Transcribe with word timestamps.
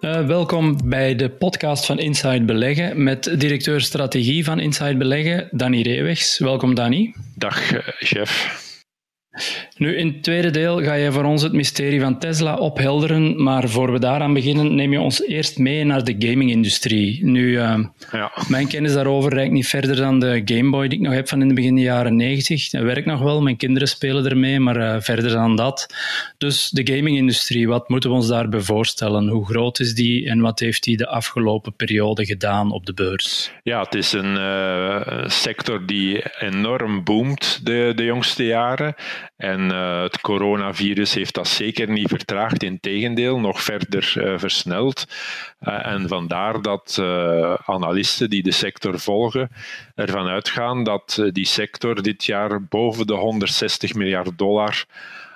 Uh, 0.00 0.26
welkom 0.26 0.88
bij 0.88 1.14
de 1.14 1.30
podcast 1.30 1.86
van 1.86 1.98
Inside 1.98 2.44
Beleggen 2.44 3.02
met 3.02 3.40
directeur 3.40 3.80
strategie 3.80 4.44
van 4.44 4.60
Inside 4.60 4.96
Beleggen, 4.96 5.48
Danny 5.50 5.82
Reewegs. 5.82 6.38
Welkom, 6.38 6.74
Danny. 6.74 7.14
Dag, 7.34 7.72
uh, 7.72 7.80
chef. 7.84 8.56
Nu, 9.78 9.96
in 9.96 10.06
het 10.06 10.22
tweede 10.22 10.50
deel 10.50 10.82
ga 10.82 10.94
je 10.94 11.12
voor 11.12 11.24
ons 11.24 11.42
het 11.42 11.52
mysterie 11.52 12.00
van 12.00 12.18
Tesla 12.18 12.56
ophelderen, 12.56 13.42
maar 13.42 13.68
voor 13.68 13.92
we 13.92 13.98
daaraan 13.98 14.34
beginnen, 14.34 14.74
neem 14.74 14.92
je 14.92 15.00
ons 15.00 15.26
eerst 15.26 15.58
mee 15.58 15.84
naar 15.84 16.04
de 16.04 16.14
gaming-industrie. 16.18 17.24
Nu, 17.24 17.50
uh, 17.50 17.78
ja. 18.12 18.32
mijn 18.48 18.68
kennis 18.68 18.92
daarover 18.92 19.32
reikt 19.32 19.52
niet 19.52 19.66
verder 19.66 19.96
dan 19.96 20.20
de 20.20 20.42
Game 20.44 20.70
Boy 20.70 20.88
die 20.88 20.98
ik 20.98 21.04
nog 21.04 21.14
heb 21.14 21.28
van 21.28 21.40
in 21.40 21.48
de 21.48 21.54
begin 21.54 21.78
jaren 21.78 22.16
90. 22.16 22.70
Dat 22.70 22.82
werkt 22.82 23.06
nog 23.06 23.20
wel, 23.20 23.42
mijn 23.42 23.56
kinderen 23.56 23.88
spelen 23.88 24.26
ermee, 24.26 24.60
maar 24.60 24.76
uh, 24.76 24.96
verder 24.98 25.30
dan 25.30 25.56
dat. 25.56 25.94
Dus 26.38 26.70
de 26.70 26.94
gaming-industrie, 26.94 27.68
wat 27.68 27.88
moeten 27.88 28.10
we 28.10 28.16
ons 28.16 28.28
daarbij 28.28 28.60
voorstellen? 28.60 29.28
Hoe 29.28 29.46
groot 29.46 29.80
is 29.80 29.94
die 29.94 30.28
en 30.28 30.40
wat 30.40 30.58
heeft 30.58 30.82
die 30.82 30.96
de 30.96 31.06
afgelopen 31.08 31.74
periode 31.74 32.26
gedaan 32.26 32.72
op 32.72 32.86
de 32.86 32.94
beurs? 32.94 33.52
Ja, 33.62 33.80
het 33.82 33.94
is 33.94 34.12
een 34.12 34.34
uh, 34.34 35.24
sector 35.26 35.86
die 35.86 36.22
enorm 36.38 37.04
boomt 37.04 37.60
de, 37.64 37.92
de 37.96 38.04
jongste 38.04 38.44
jaren. 38.44 38.94
En 39.38 39.60
uh, 39.60 40.02
het 40.02 40.20
coronavirus 40.20 41.14
heeft 41.14 41.34
dat 41.34 41.48
zeker 41.48 41.90
niet 41.90 42.08
vertraagd, 42.08 42.62
integendeel, 42.62 43.40
nog 43.40 43.62
verder 43.62 44.14
uh, 44.16 44.38
versneld. 44.38 45.06
Uh, 45.60 45.86
en 45.86 46.08
vandaar 46.08 46.62
dat 46.62 46.98
analisten 47.64 48.30
die 48.30 48.42
de 48.42 48.52
sector 48.52 49.00
volgen 49.00 49.50
ervan 49.94 50.26
uitgaan 50.26 50.84
dat 50.84 51.28
die 51.32 51.46
sector 51.46 52.02
dit 52.02 52.24
jaar 52.24 52.62
boven 52.62 53.06
de 53.06 53.14
160 53.14 53.94
miljard 53.94 54.38
dollar 54.38 54.84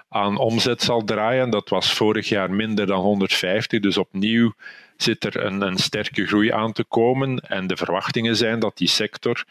aan 0.08 0.36
omzet 0.36 0.82
zal 0.82 1.04
draaien. 1.04 1.50
Dat 1.50 1.68
was 1.68 1.92
vorig 1.92 2.28
jaar 2.28 2.50
minder 2.50 2.86
dan 2.86 3.00
150, 3.00 3.80
dus 3.80 3.96
opnieuw 3.96 4.52
zit 4.96 5.24
er 5.24 5.44
een, 5.44 5.60
een 5.60 5.78
sterke 5.78 6.26
groei 6.26 6.50
aan 6.50 6.72
te 6.72 6.84
komen. 6.84 7.38
En 7.38 7.66
de 7.66 7.76
verwachtingen 7.76 8.36
zijn 8.36 8.58
dat 8.58 8.76
die 8.76 8.88
sector 8.88 9.44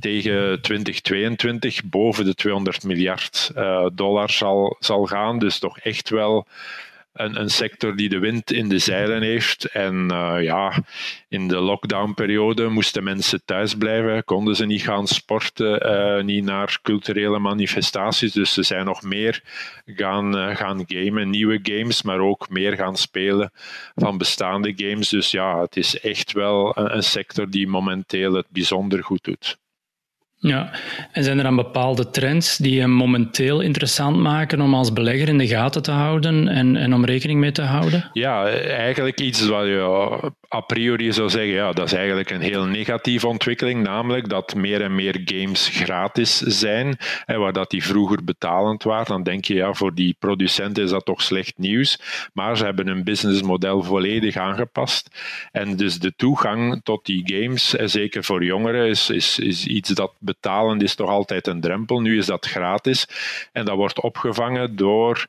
tegen 0.00 0.62
2022 0.62 1.84
boven 1.84 2.24
de 2.24 2.34
200 2.34 2.84
miljard 2.84 3.52
uh, 3.56 3.86
dollar 3.92 4.30
zal, 4.30 4.76
zal 4.80 5.06
gaan. 5.06 5.38
Dus 5.38 5.58
toch 5.58 5.78
echt 5.78 6.10
wel 6.10 6.46
een, 7.12 7.40
een, 7.40 7.50
sector 7.50 7.96
die 7.96 8.08
de 8.08 8.18
wind 8.18 8.52
in 8.52 8.68
de 8.68 8.78
zeilen 8.78 9.22
heeft. 9.22 9.64
En 9.64 10.08
uh, 10.12 10.36
ja, 10.42 10.82
in 11.28 11.48
de 11.48 11.60
lockdownperiode 11.60 12.68
moesten 12.68 13.04
mensen 13.04 13.44
thuis 13.44 13.74
blijven, 13.74 14.24
konden 14.24 14.56
ze 14.56 14.66
niet 14.66 14.82
gaan 14.82 15.06
sporten, 15.06 15.86
uh, 15.86 16.24
niet 16.24 16.44
naar 16.44 16.78
culturele 16.82 17.38
manifestaties. 17.38 18.32
Dus 18.32 18.52
ze 18.52 18.62
zijn 18.62 18.84
nog 18.84 19.02
meer 19.02 19.42
gaan, 19.86 20.56
gaan 20.56 20.84
gamen, 20.86 21.30
nieuwe 21.30 21.58
games, 21.62 22.02
maar 22.02 22.20
ook 22.20 22.48
meer 22.48 22.76
gaan 22.76 22.96
spelen 22.96 23.52
van 23.94 24.18
bestaande 24.18 24.72
games. 24.76 25.08
Dus 25.08 25.30
ja, 25.30 25.60
het 25.60 25.76
is 25.76 26.00
echt 26.00 26.32
wel 26.32 26.78
een 26.78 27.02
sector 27.02 27.50
die 27.50 27.68
momenteel 27.68 28.32
het 28.32 28.46
bijzonder 28.50 29.04
goed 29.04 29.24
doet. 29.24 29.58
Ja, 30.42 30.70
en 31.12 31.24
zijn 31.24 31.36
er 31.36 31.44
dan 31.44 31.56
bepaalde 31.56 32.10
trends 32.10 32.56
die 32.56 32.74
je 32.74 32.86
momenteel 32.86 33.60
interessant 33.60 34.16
maken 34.16 34.60
om 34.60 34.74
als 34.74 34.92
belegger 34.92 35.28
in 35.28 35.38
de 35.38 35.46
gaten 35.46 35.82
te 35.82 35.90
houden 35.90 36.48
en, 36.48 36.76
en 36.76 36.94
om 36.94 37.04
rekening 37.04 37.40
mee 37.40 37.52
te 37.52 37.62
houden? 37.62 38.10
Ja, 38.12 38.48
eigenlijk 38.48 39.20
iets 39.20 39.46
wat 39.46 39.66
je 39.66 40.32
a 40.54 40.60
priori 40.60 41.12
zou 41.12 41.30
zeggen, 41.30 41.52
ja, 41.52 41.72
dat 41.72 41.86
is 41.86 41.92
eigenlijk 41.92 42.30
een 42.30 42.40
heel 42.40 42.64
negatieve 42.64 43.26
ontwikkeling, 43.26 43.82
namelijk 43.82 44.28
dat 44.28 44.54
meer 44.54 44.82
en 44.82 44.94
meer 44.94 45.20
games 45.24 45.68
gratis 45.68 46.38
zijn, 46.38 46.96
en 47.26 47.40
waar 47.40 47.52
dat 47.52 47.70
die 47.70 47.84
vroeger 47.84 48.24
betalend 48.24 48.82
waren. 48.82 49.06
Dan 49.06 49.22
denk 49.22 49.44
je, 49.44 49.54
ja, 49.54 49.72
voor 49.72 49.94
die 49.94 50.16
producenten 50.18 50.84
is 50.84 50.90
dat 50.90 51.04
toch 51.04 51.22
slecht 51.22 51.58
nieuws, 51.58 52.00
maar 52.32 52.56
ze 52.56 52.64
hebben 52.64 52.86
hun 52.86 53.04
businessmodel 53.04 53.82
volledig 53.82 54.36
aangepast. 54.36 55.10
En 55.52 55.76
dus 55.76 55.98
de 55.98 56.12
toegang 56.16 56.80
tot 56.82 57.06
die 57.06 57.22
games, 57.24 57.68
zeker 57.70 58.24
voor 58.24 58.44
jongeren, 58.44 58.88
is, 58.88 59.10
is, 59.10 59.38
is 59.38 59.66
iets 59.66 59.90
dat 59.90 60.12
betalen 60.30 60.80
is 60.80 60.94
toch 60.94 61.08
altijd 61.08 61.46
een 61.46 61.60
drempel. 61.60 62.00
Nu 62.00 62.18
is 62.18 62.26
dat 62.26 62.46
gratis 62.46 63.06
en 63.52 63.64
dat 63.64 63.76
wordt 63.76 64.00
opgevangen 64.00 64.76
door 64.76 65.26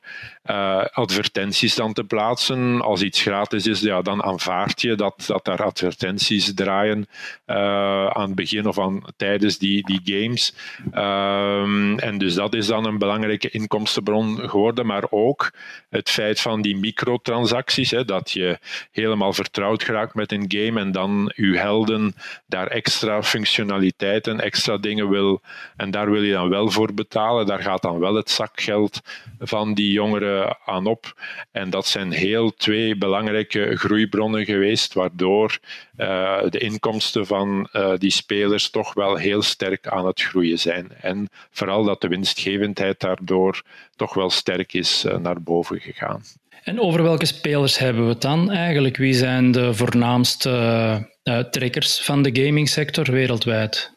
uh, 0.50 0.84
advertenties 0.84 1.74
dan 1.74 1.92
te 1.92 2.04
plaatsen. 2.04 2.80
Als 2.80 3.02
iets 3.02 3.22
gratis 3.22 3.66
is, 3.66 3.80
ja, 3.80 4.02
dan 4.02 4.22
aanvaard 4.22 4.80
je 4.80 4.94
dat, 4.94 5.24
dat 5.26 5.44
daar 5.44 5.62
advertenties 5.64 6.54
draaien 6.54 7.06
uh, 7.46 8.06
aan 8.06 8.26
het 8.26 8.34
begin 8.34 8.66
of 8.66 8.78
aan, 8.78 9.02
tijdens 9.16 9.58
die, 9.58 9.86
die 9.86 10.00
games. 10.04 10.54
Um, 10.94 11.98
en 11.98 12.18
dus 12.18 12.34
dat 12.34 12.54
is 12.54 12.66
dan 12.66 12.86
een 12.86 12.98
belangrijke 12.98 13.50
inkomstenbron 13.50 14.38
geworden, 14.48 14.86
maar 14.86 15.04
ook 15.10 15.52
het 15.90 16.10
feit 16.10 16.40
van 16.40 16.62
die 16.62 16.76
microtransacties, 16.76 17.90
hè, 17.90 18.04
dat 18.04 18.30
je 18.30 18.58
helemaal 18.90 19.32
vertrouwd 19.32 19.82
geraakt 19.82 20.14
met 20.14 20.32
een 20.32 20.44
game 20.48 20.80
en 20.80 20.92
dan 20.92 21.32
je 21.34 21.58
helden 21.58 22.14
daar 22.46 22.66
extra 22.66 23.22
functionaliteiten, 23.22 24.40
extra 24.40 24.76
dingen 24.76 24.91
wil 25.00 25.40
en 25.76 25.90
daar 25.90 26.10
wil 26.10 26.22
je 26.22 26.32
dan 26.32 26.48
wel 26.48 26.70
voor 26.70 26.94
betalen. 26.94 27.46
Daar 27.46 27.62
gaat 27.62 27.82
dan 27.82 27.98
wel 27.98 28.14
het 28.14 28.30
zakgeld 28.30 29.00
van 29.38 29.74
die 29.74 29.92
jongeren 29.92 30.56
aan 30.64 30.86
op. 30.86 31.14
En 31.50 31.70
dat 31.70 31.86
zijn 31.86 32.12
heel 32.12 32.54
twee 32.54 32.96
belangrijke 32.96 33.76
groeibronnen 33.76 34.44
geweest, 34.44 34.94
waardoor 34.94 35.58
uh, 35.96 36.40
de 36.48 36.58
inkomsten 36.58 37.26
van 37.26 37.68
uh, 37.72 37.92
die 37.96 38.10
spelers 38.10 38.70
toch 38.70 38.94
wel 38.94 39.16
heel 39.16 39.42
sterk 39.42 39.86
aan 39.86 40.06
het 40.06 40.22
groeien 40.22 40.58
zijn. 40.58 40.92
En 41.00 41.28
vooral 41.50 41.84
dat 41.84 42.00
de 42.00 42.08
winstgevendheid 42.08 43.00
daardoor 43.00 43.62
toch 43.96 44.14
wel 44.14 44.30
sterk 44.30 44.72
is 44.72 45.04
uh, 45.04 45.16
naar 45.16 45.42
boven 45.42 45.80
gegaan. 45.80 46.22
En 46.64 46.80
over 46.80 47.02
welke 47.02 47.26
spelers 47.26 47.78
hebben 47.78 48.02
we 48.02 48.08
het 48.08 48.20
dan 48.20 48.50
eigenlijk? 48.50 48.96
Wie 48.96 49.14
zijn 49.14 49.52
de 49.52 49.74
voornaamste 49.74 51.10
trekkers 51.50 52.00
van 52.00 52.22
de 52.22 52.42
gamingsector 52.42 53.10
wereldwijd? 53.10 53.92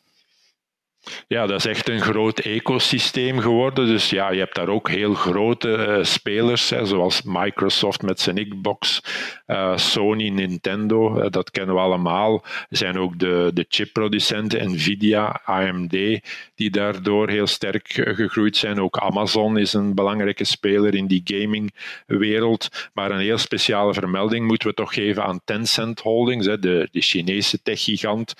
Ja, 1.27 1.45
dat 1.45 1.59
is 1.59 1.65
echt 1.65 1.89
een 1.89 2.01
groot 2.01 2.39
ecosysteem 2.39 3.39
geworden. 3.39 3.87
Dus 3.87 4.09
ja, 4.09 4.31
je 4.31 4.39
hebt 4.39 4.55
daar 4.55 4.67
ook 4.67 4.89
heel 4.89 5.13
grote 5.13 5.69
uh, 5.69 6.03
spelers, 6.03 6.69
hè, 6.69 6.85
zoals 6.85 7.21
Microsoft 7.23 8.01
met 8.01 8.19
zijn 8.19 8.49
Xbox, 8.49 9.01
uh, 9.47 9.77
Sony, 9.77 10.29
Nintendo, 10.29 11.19
uh, 11.19 11.25
dat 11.29 11.51
kennen 11.51 11.75
we 11.75 11.81
allemaal. 11.81 12.43
Er 12.69 12.77
zijn 12.77 12.97
ook 12.97 13.19
de, 13.19 13.51
de 13.53 13.65
chipproducenten, 13.69 14.71
Nvidia, 14.71 15.41
AMD, 15.45 16.19
die 16.55 16.69
daardoor 16.69 17.29
heel 17.29 17.47
sterk 17.47 17.87
gegroeid 17.93 18.57
zijn. 18.57 18.81
Ook 18.81 18.97
Amazon 18.97 19.57
is 19.57 19.73
een 19.73 19.95
belangrijke 19.95 20.43
speler 20.43 20.95
in 20.95 21.07
die 21.07 21.21
gamingwereld. 21.23 22.89
Maar 22.93 23.11
een 23.11 23.19
heel 23.19 23.37
speciale 23.37 23.93
vermelding 23.93 24.47
moeten 24.47 24.67
we 24.67 24.73
toch 24.73 24.93
geven 24.93 25.23
aan 25.23 25.41
Tencent 25.45 25.99
Holdings, 25.99 26.45
hè, 26.45 26.59
de, 26.59 26.87
de 26.91 27.01
Chinese 27.01 27.61
techgigant, 27.61 28.33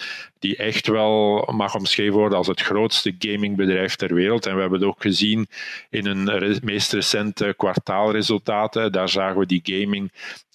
die 0.46 0.56
echt 0.56 0.88
wel 0.88 1.50
mag 1.52 1.76
omschreven 1.76 2.14
worden 2.14 2.38
als 2.38 2.48
het 2.48 2.62
grootste 2.62 3.16
gamingbedrijf 3.20 3.96
ter 3.96 4.14
wereld. 4.14 4.46
En 4.46 4.56
we 4.56 4.62
hebben 4.62 4.80
het 4.80 4.88
ook 4.88 5.02
gezien 5.02 5.48
in 5.90 6.06
hun 6.06 6.60
meest 6.64 6.94
recente 6.94 7.54
kwartaalresultaten. 7.58 8.92
Daar 8.92 9.10
zagen 9.10 9.40
we 9.40 9.46
die 9.46 9.62
gaming 9.64 10.12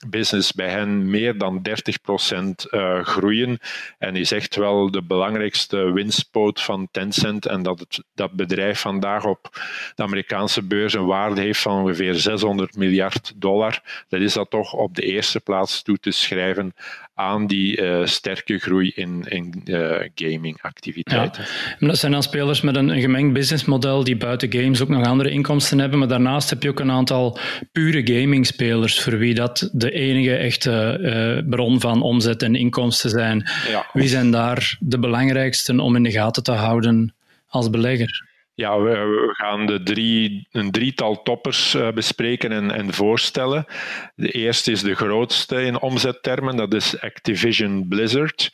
business 0.08 0.52
bij 0.52 0.68
hen 0.68 1.10
meer 1.10 1.38
dan 1.38 1.62
30% 1.68 2.70
uh, 2.70 3.04
groeien. 3.04 3.58
En 3.98 4.16
is 4.16 4.32
echt 4.32 4.56
wel 4.56 4.90
de 4.90 5.02
belangrijkste 5.02 5.92
winstpoot 5.92 6.60
van 6.62 6.88
Tencent. 6.90 7.46
En 7.46 7.62
dat 7.62 7.78
het, 7.78 8.04
dat 8.14 8.32
bedrijf 8.32 8.80
vandaag 8.80 9.24
op 9.24 9.48
de 9.94 10.02
Amerikaanse 10.02 10.62
beurs 10.62 10.94
een 10.94 11.06
waarde 11.06 11.40
heeft 11.40 11.60
van 11.60 11.82
ongeveer 11.82 12.14
600 12.14 12.76
miljard 12.76 13.32
dollar. 13.36 14.04
Dat 14.08 14.20
is 14.20 14.32
dat 14.32 14.50
toch 14.50 14.72
op 14.72 14.94
de 14.94 15.02
eerste 15.02 15.40
plaats 15.40 15.82
toe 15.82 15.98
te 15.98 16.10
schrijven 16.10 16.74
aan 17.20 17.46
die 17.46 17.82
uh, 17.82 18.04
sterke 18.04 18.58
groei 18.58 18.92
in, 18.94 19.24
in 19.28 19.62
uh, 19.64 19.96
gamingactiviteiten. 20.14 21.44
Ja. 21.78 21.86
Dat 21.86 21.98
zijn 21.98 22.12
dan 22.12 22.22
spelers 22.22 22.60
met 22.60 22.76
een, 22.76 22.88
een 22.88 23.00
gemengd 23.00 23.32
businessmodel 23.32 24.04
die 24.04 24.16
buiten 24.16 24.52
games 24.52 24.82
ook 24.82 24.88
nog 24.88 25.06
andere 25.06 25.30
inkomsten 25.30 25.78
hebben, 25.78 25.98
maar 25.98 26.08
daarnaast 26.08 26.50
heb 26.50 26.62
je 26.62 26.68
ook 26.68 26.80
een 26.80 26.90
aantal 26.90 27.38
pure 27.72 28.06
gaming-spelers 28.06 29.00
voor 29.00 29.18
wie 29.18 29.34
dat 29.34 29.70
de 29.72 29.90
enige 29.90 30.36
echte 30.36 30.98
uh, 31.00 31.50
bron 31.50 31.80
van 31.80 32.02
omzet 32.02 32.42
en 32.42 32.54
inkomsten 32.54 33.10
zijn. 33.10 33.48
Ja. 33.68 33.86
Wie 33.92 34.08
zijn 34.08 34.30
daar 34.30 34.76
de 34.80 34.98
belangrijkste 34.98 35.82
om 35.82 35.96
in 35.96 36.02
de 36.02 36.10
gaten 36.10 36.42
te 36.42 36.52
houden 36.52 37.14
als 37.48 37.70
belegger? 37.70 38.29
Ja, 38.60 38.80
we, 38.80 39.30
gaan 39.32 39.66
de 39.66 39.82
drie, 39.82 40.48
een 40.52 40.70
drietal 40.70 41.22
toppers 41.22 41.74
uh, 41.74 41.90
bespreken 41.92 42.52
en, 42.52 42.70
en, 42.70 42.92
voorstellen. 42.92 43.66
De 44.14 44.30
eerste 44.30 44.70
is 44.70 44.82
de 44.82 44.94
grootste 44.94 45.62
in 45.62 45.80
omzettermen, 45.80 46.56
dat 46.56 46.74
is 46.74 47.00
Activision 47.00 47.88
Blizzard 47.88 48.50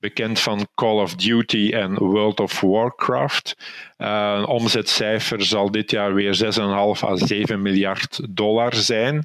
bekend 0.00 0.40
van 0.40 0.68
Call 0.74 1.00
of 1.00 1.14
Duty 1.14 1.70
en 1.72 1.98
World 1.98 2.40
of 2.40 2.60
Warcraft. 2.60 3.56
Uh, 3.98 4.34
een 4.36 4.46
omzetcijfer 4.46 5.42
zal 5.42 5.70
dit 5.70 5.90
jaar 5.90 6.14
weer 6.14 6.36
6,5 6.44 7.02
à 7.02 7.16
7 7.16 7.62
miljard 7.62 8.20
dollar 8.30 8.74
zijn. 8.74 9.24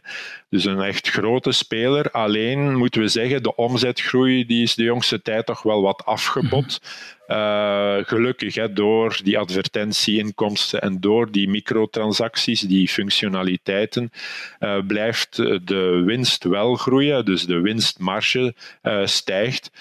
Dus 0.50 0.66
een 0.66 0.82
echt 0.82 1.10
grote 1.10 1.52
speler. 1.52 2.12
Alleen 2.12 2.76
moeten 2.76 3.02
we 3.02 3.08
zeggen, 3.08 3.44
de 3.44 3.56
omzetgroei 3.56 4.46
die 4.46 4.64
is 4.64 4.76
de 4.76 4.84
jongste 4.84 5.22
tijd 5.22 5.46
toch 5.46 5.62
wel 5.62 5.82
wat 5.82 6.06
afgebot. 6.06 6.80
Uh, 7.27 7.98
gelukkig 8.01 8.56
hè, 8.56 8.74
door 8.74 9.19
die 9.24 9.38
advertentieinkomsten 9.38 10.81
en 10.81 11.00
door 11.00 11.31
die 11.31 11.50
microtransacties, 11.50 12.62
die 12.62 12.88
functionaliteiten, 12.88 14.12
uh, 14.60 14.77
blijft 14.88 15.36
de 15.68 16.04
winst 16.06 16.44
wel 16.44 16.75
groeien. 16.75 17.25
Dus 17.25 17.45
de 17.45 17.60
winstmarge 17.60 18.54
uh, 18.83 19.06
stijgt. 19.06 19.72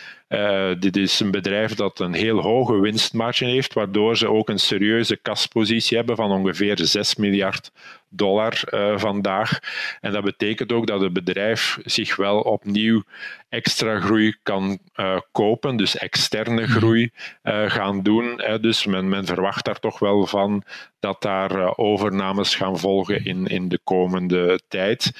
Dit 0.79 0.96
is 0.96 1.20
een 1.20 1.31
bedrijf 1.31 1.75
dat 1.75 2.00
een 2.00 2.14
heel 2.14 2.41
hoge 2.41 2.81
winstmarge 2.81 3.44
heeft, 3.44 3.75
waardoor 3.75 4.17
ze 4.17 4.29
ook 4.29 4.49
een 4.49 4.58
serieuze 4.58 5.17
kaspositie 5.17 5.96
hebben 5.96 6.17
van 6.17 6.31
ongeveer 6.31 6.79
6 6.82 7.17
miljard 7.17 7.70
dollar 8.16 8.61
uh, 8.70 8.99
vandaag. 8.99 9.58
En 10.00 10.12
dat 10.12 10.25
betekent 10.25 10.72
ook 10.72 10.87
dat 10.87 11.00
het 11.00 11.12
bedrijf 11.12 11.78
zich 11.84 12.16
wel 12.16 12.40
opnieuw 12.40 13.02
extra 13.49 14.00
groei 14.00 14.37
kan 14.43 14.78
uh, 14.96 15.19
kopen, 15.32 15.76
dus 15.76 15.96
externe 15.96 16.62
mhm. 16.62 16.70
groei 16.70 17.11
gaan 17.66 18.02
doen. 18.02 18.32
Hè. 18.37 18.61
Dus 18.61 18.87
men, 18.87 19.08
men, 19.08 19.26
verwacht 19.26 19.64
daar 19.64 19.78
toch 19.78 19.99
wel 19.99 20.26
van 20.26 20.64
dat 21.00 21.22
daar 21.22 21.76
overnames 21.76 22.55
gaan 22.55 22.78
volgen 22.78 23.25
in, 23.25 23.46
in 23.46 23.69
de 23.69 23.78
komende 23.84 24.60
tijd. 24.69 25.12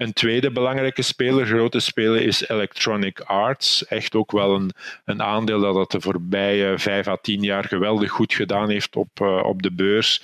Een 0.00 0.12
tweede 0.12 0.50
belangrijke 0.50 1.02
speler, 1.02 1.46
grote 1.46 1.80
speler, 1.80 2.22
is 2.22 2.48
Electronic 2.48 3.20
Arts. 3.20 3.86
Echt 3.86 4.14
ook 4.14 4.32
wel 4.32 4.54
een, 4.54 4.70
een 5.04 5.22
aandeel 5.22 5.60
dat 5.60 5.74
het 5.74 5.90
de 5.90 6.00
voorbije 6.00 6.78
vijf 6.78 7.06
à 7.06 7.16
tien 7.22 7.42
jaar 7.42 7.64
geweldig 7.64 8.10
goed 8.10 8.34
gedaan 8.34 8.70
heeft 8.70 8.96
op, 8.96 9.20
op 9.20 9.62
de 9.62 9.72
beurs. 9.72 10.22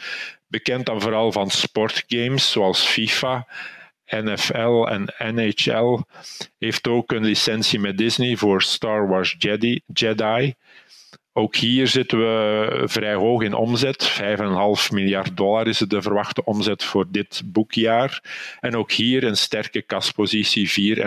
Bekend 0.49 0.87
dan 0.87 1.01
vooral 1.01 1.33
van 1.33 1.51
sportgames 1.51 2.51
zoals 2.51 2.85
FIFA. 2.85 3.47
NFL 4.07 4.87
en 4.89 5.15
NHL 5.35 5.99
heeft 6.59 6.89
ook 6.89 7.13
een 7.13 7.25
licentie 7.25 7.81
met 7.81 7.99
Disney 7.99 8.37
voor 8.37 8.63
Star 8.63 9.09
Wars 9.09 9.35
Jedi. 9.39 9.81
Jedi. 9.87 10.55
Ook 11.33 11.57
hier 11.57 11.87
zitten 11.87 12.19
we 12.19 12.83
vrij 12.85 13.15
hoog 13.15 13.43
in 13.43 13.55
omzet. 13.55 14.11
5,5 14.11 14.91
miljard 14.91 15.37
dollar 15.37 15.67
is 15.67 15.79
de 15.79 16.03
verwachte 16.03 16.45
omzet 16.45 16.85
voor 16.85 17.07
dit 17.09 17.43
boekjaar. 17.45 18.23
En 18.61 18.77
ook 18.77 18.93
hier 18.93 19.25
een 19.25 19.37
sterke 19.37 19.83
kaspositie, 19.83 20.97
4,5 20.97 21.05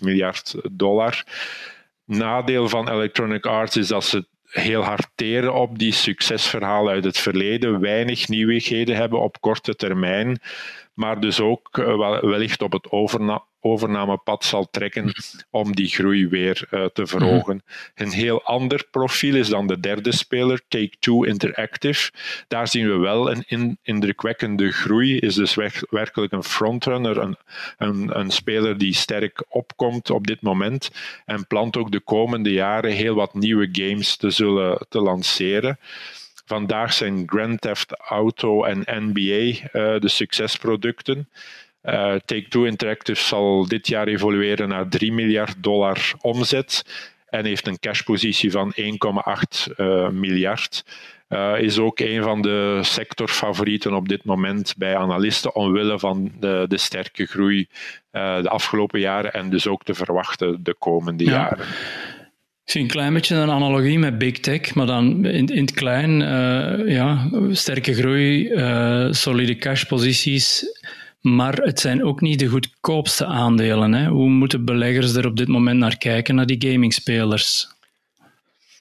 miljard 0.00 0.54
dollar. 0.72 1.24
Nadeel 2.04 2.68
van 2.68 2.90
Electronic 2.90 3.46
Arts 3.46 3.76
is 3.76 3.88
dat 3.88 4.04
ze 4.04 4.26
heel 4.48 4.82
hard 4.82 5.08
teren 5.14 5.54
op 5.54 5.78
die 5.78 5.92
succesverhalen 5.92 6.92
uit 6.92 7.04
het 7.04 7.18
verleden, 7.18 7.80
weinig 7.80 8.28
nieuwigheden 8.28 8.96
hebben 8.96 9.20
op 9.20 9.40
korte 9.40 9.74
termijn, 9.74 10.40
maar 10.94 11.20
dus 11.20 11.40
ook 11.40 11.78
eh, 11.78 12.20
wellicht 12.20 12.62
op 12.62 12.72
het 12.72 12.88
overnamepad 13.60 14.44
zal 14.44 14.68
trekken 14.70 15.12
om 15.50 15.74
die 15.74 15.88
groei 15.88 16.28
weer 16.28 16.68
uh, 16.70 16.84
te 16.84 17.06
verhogen. 17.06 17.62
Een 17.94 18.10
heel 18.10 18.42
ander 18.42 18.86
profiel 18.90 19.34
is 19.34 19.48
dan 19.48 19.66
de 19.66 19.80
derde 19.80 20.12
speler, 20.12 20.60
Take-Two 20.68 21.24
Interactive. 21.24 22.10
Daar 22.48 22.68
zien 22.68 22.88
we 22.88 22.96
wel 22.96 23.30
een 23.30 23.44
in, 23.46 23.78
indrukwekkende 23.82 24.72
groei, 24.72 25.18
is 25.18 25.34
dus 25.34 25.54
werkelijk 25.90 26.32
een 26.32 26.44
frontrunner, 26.44 27.18
een, 27.18 27.36
een, 27.78 28.18
een 28.18 28.30
speler 28.30 28.78
die 28.78 28.94
sterk 28.94 29.44
opkomt 29.48 30.10
op 30.10 30.26
dit 30.26 30.42
moment 30.42 30.90
en 31.24 31.46
plant 31.46 31.76
ook 31.76 31.90
de 31.90 32.00
komende 32.00 32.52
jaren 32.52 32.92
heel 32.92 33.14
wat 33.14 33.34
nieuwe 33.34 33.68
games 33.72 34.16
te 34.16 34.30
zullen 34.30 34.86
te 34.88 35.00
lanceren. 35.00 35.78
Vandaag 36.48 36.92
zijn 36.92 37.22
Grand 37.26 37.60
Theft 37.60 37.92
Auto 37.92 38.64
en 38.64 38.84
NBA 38.86 39.20
uh, 39.20 39.54
eh, 39.72 40.00
de 40.00 40.08
succesproducten. 40.08 41.28
Uh, 41.82 42.14
Take-Two 42.24 42.64
Interactive 42.64 43.20
zal 43.20 43.68
dit 43.68 43.88
jaar 43.88 44.06
evolueren 44.06 44.68
naar 44.68 44.88
3 44.88 45.12
miljard 45.12 45.62
dollar 45.62 46.12
omzet 46.20 46.84
en 47.28 47.44
heeft 47.44 47.66
een 47.66 47.78
cashpositie 47.78 48.50
van 48.50 48.74
1,8 48.80 49.74
uh, 49.76 50.08
miljard. 50.08 50.84
Uh, 51.28 51.60
is 51.60 51.78
ook 51.78 51.98
een 52.00 52.22
van 52.22 52.42
de 52.42 52.78
sectorfavorieten 52.82 53.94
op 53.94 54.08
dit 54.08 54.24
moment 54.24 54.74
bij 54.76 54.96
analisten, 54.96 55.54
omwille 55.54 55.98
van 55.98 56.32
de, 56.40 56.64
de 56.68 56.78
sterke 56.78 57.26
groei 57.26 57.66
uh, 58.12 58.42
de 58.42 58.48
afgelopen 58.48 59.00
jaren 59.00 59.32
en 59.32 59.50
dus 59.50 59.66
ook 59.66 59.84
te 59.84 59.94
verwachten 59.94 60.62
de 60.62 60.74
komende 60.78 61.24
ja. 61.24 61.30
jaren. 61.30 61.66
Ik 62.64 62.74
zie 62.74 62.82
een 62.82 62.88
klein 62.88 63.12
beetje 63.12 63.36
een 63.36 63.50
analogie 63.50 63.98
met 63.98 64.18
big 64.18 64.40
tech, 64.40 64.74
maar 64.74 64.86
dan 64.86 65.24
in, 65.24 65.46
in 65.46 65.60
het 65.60 65.74
klein, 65.74 66.20
uh, 66.20 66.94
ja, 66.94 67.30
sterke 67.50 67.94
groei, 67.94 68.50
solide 69.14 69.56
cashposities 69.56 70.64
maar 71.34 71.54
het 71.54 71.80
zijn 71.80 72.04
ook 72.04 72.20
niet 72.20 72.38
de 72.38 72.46
goedkoopste 72.46 73.26
aandelen. 73.26 73.92
Hè. 73.92 74.08
Hoe 74.08 74.28
moeten 74.28 74.64
beleggers 74.64 75.14
er 75.14 75.26
op 75.26 75.36
dit 75.36 75.48
moment 75.48 75.78
naar 75.78 75.96
kijken, 75.96 76.34
naar 76.34 76.46
die 76.46 76.70
gamingspelers? 76.70 77.77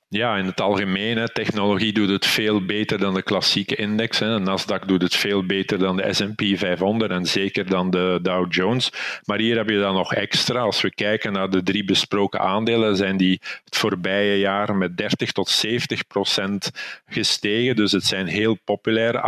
Ja, 0.09 0.38
in 0.38 0.45
het 0.45 0.62
algemeen, 0.62 1.18
hè, 1.18 1.30
technologie 1.33 1.94
doet 1.94 2.09
het 2.09 2.25
veel 2.25 2.65
beter 2.65 2.98
dan 2.98 3.13
de 3.13 3.21
klassieke 3.21 3.75
index. 3.75 4.19
Hè. 4.19 4.38
De 4.38 4.51
Nasdaq 4.51 4.86
doet 4.86 5.01
het 5.01 5.15
veel 5.15 5.45
beter 5.45 5.80
dan 5.80 5.98
de 5.98 6.13
S&P 6.13 6.42
500 6.57 7.12
en 7.12 7.25
zeker 7.25 7.69
dan 7.69 7.89
de 7.89 8.19
Dow 8.21 8.54
Jones. 8.54 8.92
Maar 9.25 9.38
hier 9.38 9.57
heb 9.57 9.69
je 9.69 9.80
dan 9.80 9.94
nog 9.94 10.13
extra. 10.13 10.59
Als 10.59 10.81
we 10.81 10.94
kijken 10.94 11.33
naar 11.33 11.50
de 11.50 11.63
drie 11.63 11.83
besproken 11.83 12.39
aandelen, 12.39 12.95
zijn 12.95 13.18
die 13.18 13.39
het 13.65 13.77
voorbije 13.77 14.39
jaar 14.39 14.75
met 14.75 14.98
30 14.98 15.31
tot 15.31 15.50
70 15.50 16.07
procent 16.07 16.71
gestegen. 17.06 17.75
Dus 17.75 17.92
het 17.92 18.06
zijn 18.06 18.27
heel 18.27 18.57
populaire 18.63 19.21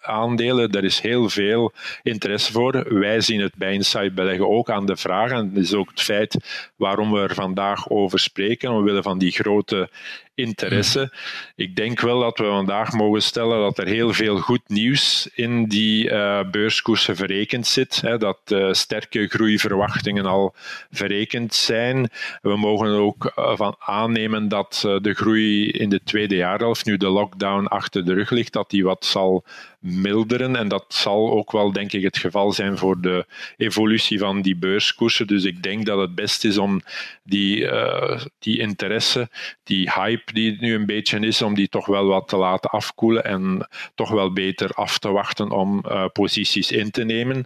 aandelen. 0.00 0.70
Er 0.70 0.84
is 0.84 1.00
heel 1.00 1.28
veel 1.28 1.72
interesse 2.02 2.52
voor. 2.52 2.98
Wij 2.98 3.20
zien 3.20 3.40
het 3.40 3.54
bij 3.54 3.72
Insight 3.72 4.14
Beleggen 4.14 4.48
ook 4.48 4.70
aan 4.70 4.86
de 4.86 4.96
vraag. 4.96 5.30
En 5.30 5.54
dat 5.54 5.62
is 5.62 5.74
ook 5.74 5.90
het 5.90 6.02
feit 6.02 6.36
waarom 6.76 7.12
we 7.12 7.20
er 7.20 7.34
vandaag 7.34 7.88
over 7.88 8.18
spreken, 8.18 8.70
omwille 8.70 9.02
van 9.02 9.18
die 9.18 9.32
grote 9.32 9.88
interesse. 10.34 11.12
Ik 11.56 11.76
denk 11.76 12.00
wel 12.00 12.20
dat 12.20 12.38
we 12.38 12.44
vandaag 12.44 12.92
mogen 12.92 13.22
stellen 13.22 13.60
dat 13.60 13.78
er 13.78 13.86
heel 13.86 14.12
veel 14.12 14.38
goed 14.38 14.62
nieuws 14.66 15.28
in 15.34 15.68
die 15.68 16.10
uh, 16.10 16.40
beurskoersen 16.50 17.16
verrekend 17.16 17.66
zit. 17.66 18.00
Hè, 18.00 18.18
dat 18.18 18.38
uh, 18.48 18.72
sterke 18.72 19.26
groeiverwachtingen 19.28 20.26
al 20.26 20.54
verrekend 20.90 21.54
zijn. 21.54 22.10
We 22.40 22.56
mogen 22.56 22.88
ook 22.88 23.32
uh, 23.38 23.56
van 23.56 23.76
aannemen 23.78 24.48
dat 24.48 24.80
de 25.00 25.14
groei 25.14 25.70
in 25.70 25.88
de 25.88 26.00
tweede 26.04 26.36
jaarhelft, 26.36 26.86
nu 26.86 26.96
de 26.96 27.08
lockdown 27.08 27.66
achter 27.66 28.04
de 28.04 28.14
rug 28.14 28.30
ligt, 28.30 28.52
dat 28.52 28.70
die 28.70 28.84
wat 28.84 29.04
zal 29.04 29.44
milderen. 29.82 30.56
En 30.56 30.68
dat 30.68 30.84
zal 30.88 31.30
ook 31.30 31.52
wel, 31.52 31.72
denk 31.72 31.92
ik, 31.92 32.02
het 32.02 32.18
geval 32.18 32.52
zijn 32.52 32.78
voor 32.78 33.00
de 33.00 33.26
evolutie 33.56 34.18
van 34.18 34.42
die 34.42 34.56
beurskoersen. 34.56 35.26
Dus 35.26 35.44
ik 35.44 35.62
denk 35.62 35.86
dat 35.86 35.98
het 35.98 36.14
best 36.14 36.44
is 36.44 36.58
om 36.58 36.80
die, 37.24 37.60
uh, 37.60 38.20
die 38.38 38.58
interesse, 38.58 39.28
die 39.64 39.90
hype 39.90 40.32
die 40.32 40.50
het 40.50 40.60
nu 40.60 40.74
een 40.74 40.86
beetje 40.86 41.18
is, 41.18 41.42
om 41.42 41.54
die 41.54 41.68
toch 41.68 41.86
wel 41.86 42.06
wat 42.06 42.28
te 42.28 42.36
laten 42.36 42.70
afkoelen 42.70 43.24
en 43.24 43.68
toch 43.94 44.10
wel 44.10 44.32
beter 44.32 44.70
af 44.70 44.98
te 44.98 45.10
wachten 45.10 45.50
om 45.50 45.84
uh, 45.86 46.04
posities 46.12 46.72
in 46.72 46.90
te 46.90 47.04
nemen. 47.04 47.44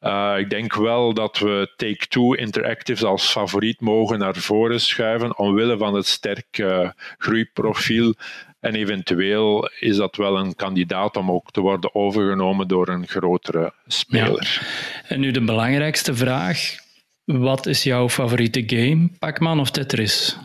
Uh, 0.00 0.34
ik 0.38 0.50
denk 0.50 0.74
wel 0.74 1.14
dat 1.14 1.38
we 1.38 1.72
Take-Two 1.76 2.34
Interactive 2.34 3.06
als 3.06 3.30
favoriet 3.30 3.80
mogen 3.80 4.18
naar 4.18 4.36
voren 4.36 4.80
schuiven, 4.80 5.38
omwille 5.38 5.78
van 5.78 5.94
het 5.94 6.06
sterk 6.06 6.64
groeiprofiel 7.18 8.14
en 8.60 8.74
eventueel 8.74 9.70
is 9.80 9.96
dat 9.96 10.16
wel 10.16 10.38
een 10.38 10.54
kandidaat 10.54 11.16
om 11.16 11.30
ook 11.30 11.50
te 11.50 11.60
worden 11.60 11.94
overgenomen 11.94 12.68
door 12.68 12.88
een 12.88 13.06
grotere 13.06 13.72
speler. 13.86 14.60
En 15.08 15.20
nu 15.20 15.30
de 15.30 15.44
belangrijkste 15.44 16.14
vraag. 16.14 16.74
Wat 17.24 17.66
is 17.66 17.82
jouw 17.82 18.08
favoriete 18.08 18.62
game? 18.66 19.08
Pac-Man 19.18 19.60
of 19.60 19.70
Tetris? 19.70 20.38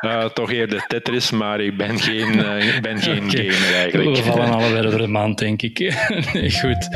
Uh, 0.00 0.24
toch 0.24 0.50
eerder 0.50 0.84
Tetris, 0.86 1.30
maar 1.30 1.60
ik 1.60 1.76
ben 1.76 1.98
geen, 1.98 2.38
uh, 2.38 2.74
ik 2.74 2.82
ben 2.82 2.98
geen 2.98 3.24
okay. 3.24 3.50
gamer 3.50 3.74
eigenlijk. 3.74 4.16
We 4.16 4.22
vallen 4.22 4.52
allebei 4.52 4.82
door 4.82 4.98
de 4.98 5.06
maand, 5.06 5.38
denk 5.38 5.62
ik. 5.62 5.78
nee, 6.32 6.50
goed. 6.50 6.88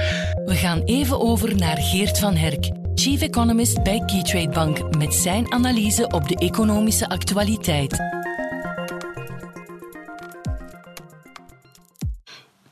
We 0.45 0.55
gaan 0.55 0.83
even 0.85 1.21
over 1.21 1.57
naar 1.57 1.77
Geert 1.79 2.19
van 2.19 2.37
Herk, 2.37 2.71
chief 2.95 3.23
economist 3.23 3.83
bij 3.83 4.03
Keytrade 4.07 4.49
Bank, 4.49 4.97
met 4.97 5.15
zijn 5.15 5.53
analyse 5.53 6.07
op 6.09 6.29
de 6.29 6.37
economische 6.37 7.09
actualiteit. 7.09 8.18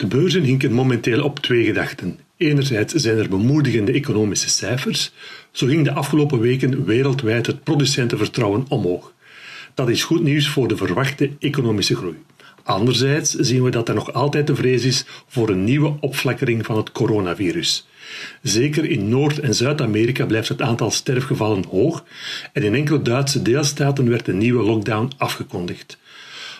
De 0.06 0.16
beurzen 0.16 0.42
hinken 0.42 0.72
momenteel 0.72 1.22
op 1.22 1.40
twee 1.40 1.64
gedachten. 1.64 2.18
Enerzijds 2.36 2.94
zijn 2.94 3.18
er 3.18 3.28
bemoedigende 3.28 3.92
economische 3.92 4.48
cijfers. 4.48 5.12
Zo 5.50 5.66
ging 5.66 5.84
de 5.84 5.92
afgelopen 5.92 6.40
weken 6.40 6.84
wereldwijd 6.84 7.46
het 7.46 7.62
producentenvertrouwen 7.64 8.64
omhoog. 8.68 9.12
Dat 9.75 9.88
is 9.88 10.04
goed 10.04 10.22
nieuws 10.22 10.48
voor 10.48 10.68
de 10.68 10.76
verwachte 10.76 11.30
economische 11.38 11.96
groei. 11.96 12.16
Anderzijds 12.62 13.34
zien 13.34 13.62
we 13.62 13.70
dat 13.70 13.88
er 13.88 13.94
nog 13.94 14.12
altijd 14.12 14.46
de 14.46 14.54
vrees 14.54 14.84
is 14.84 15.04
voor 15.28 15.48
een 15.48 15.64
nieuwe 15.64 15.96
opflakkering 16.00 16.66
van 16.66 16.76
het 16.76 16.92
coronavirus. 16.92 17.86
Zeker 18.42 18.84
in 18.84 19.08
Noord- 19.08 19.40
en 19.40 19.54
Zuid-Amerika 19.54 20.26
blijft 20.26 20.48
het 20.48 20.62
aantal 20.62 20.90
sterfgevallen 20.90 21.64
hoog 21.70 22.04
en 22.52 22.62
in 22.62 22.75
enkele 22.75 23.02
Duitse 23.02 23.42
deelstaten 23.42 24.08
werd 24.08 24.28
een 24.28 24.38
nieuwe 24.38 24.62
lockdown 24.62 25.10
afgekondigd. 25.16 25.98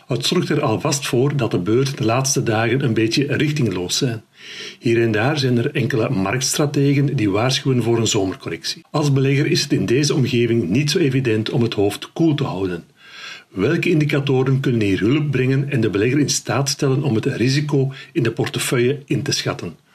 Het 0.07 0.27
zorgt 0.27 0.49
er 0.49 0.63
alvast 0.63 1.07
voor 1.07 1.37
dat 1.37 1.51
de 1.51 1.59
beurzen 1.59 1.97
de 1.97 2.05
laatste 2.05 2.43
dagen 2.43 2.85
een 2.85 2.95
beetje 2.95 3.37
richtingloos 3.37 3.97
zijn. 3.97 4.23
Hier 4.79 5.03
en 5.03 5.13
daar 5.13 5.39
zijn 5.39 5.59
er 5.59 5.75
enkele 5.75 6.11
marktstrategen 6.11 7.17
die 7.17 7.31
waarschuwen 7.31 7.83
voor 7.83 7.99
een 7.99 8.07
zomercorrectie. 8.07 8.83
Als 8.91 9.13
belegger 9.13 9.47
is 9.47 9.63
het 9.63 9.73
in 9.73 9.87
deze 9.87 10.15
omgeving 10.15 10.69
niet 10.69 10.91
zo 10.91 10.99
evident 10.99 11.51
om 11.51 11.63
het 11.63 11.75
hoofd 11.75 12.13
koel 12.13 12.35
te 12.35 12.45
houden. 12.45 12.85
Welke 13.49 13.91
indicatoren 13.91 14.61
kunnen 14.61 14.81
hier 14.81 15.01
hulp 15.01 15.31
brengen 15.31 15.71
en 15.71 15.81
de 15.81 15.91
belegger 15.91 16.19
in 16.19 16.29
staat 16.29 16.69
stellen 16.69 17.03
om 17.03 17.15
het 17.15 17.25
risico 17.25 17.93
in 18.13 18.23
de 18.23 18.33
portefeuille 18.33 18.99
in 19.05 19.23
te 19.23 19.33
schatten? 19.33 19.86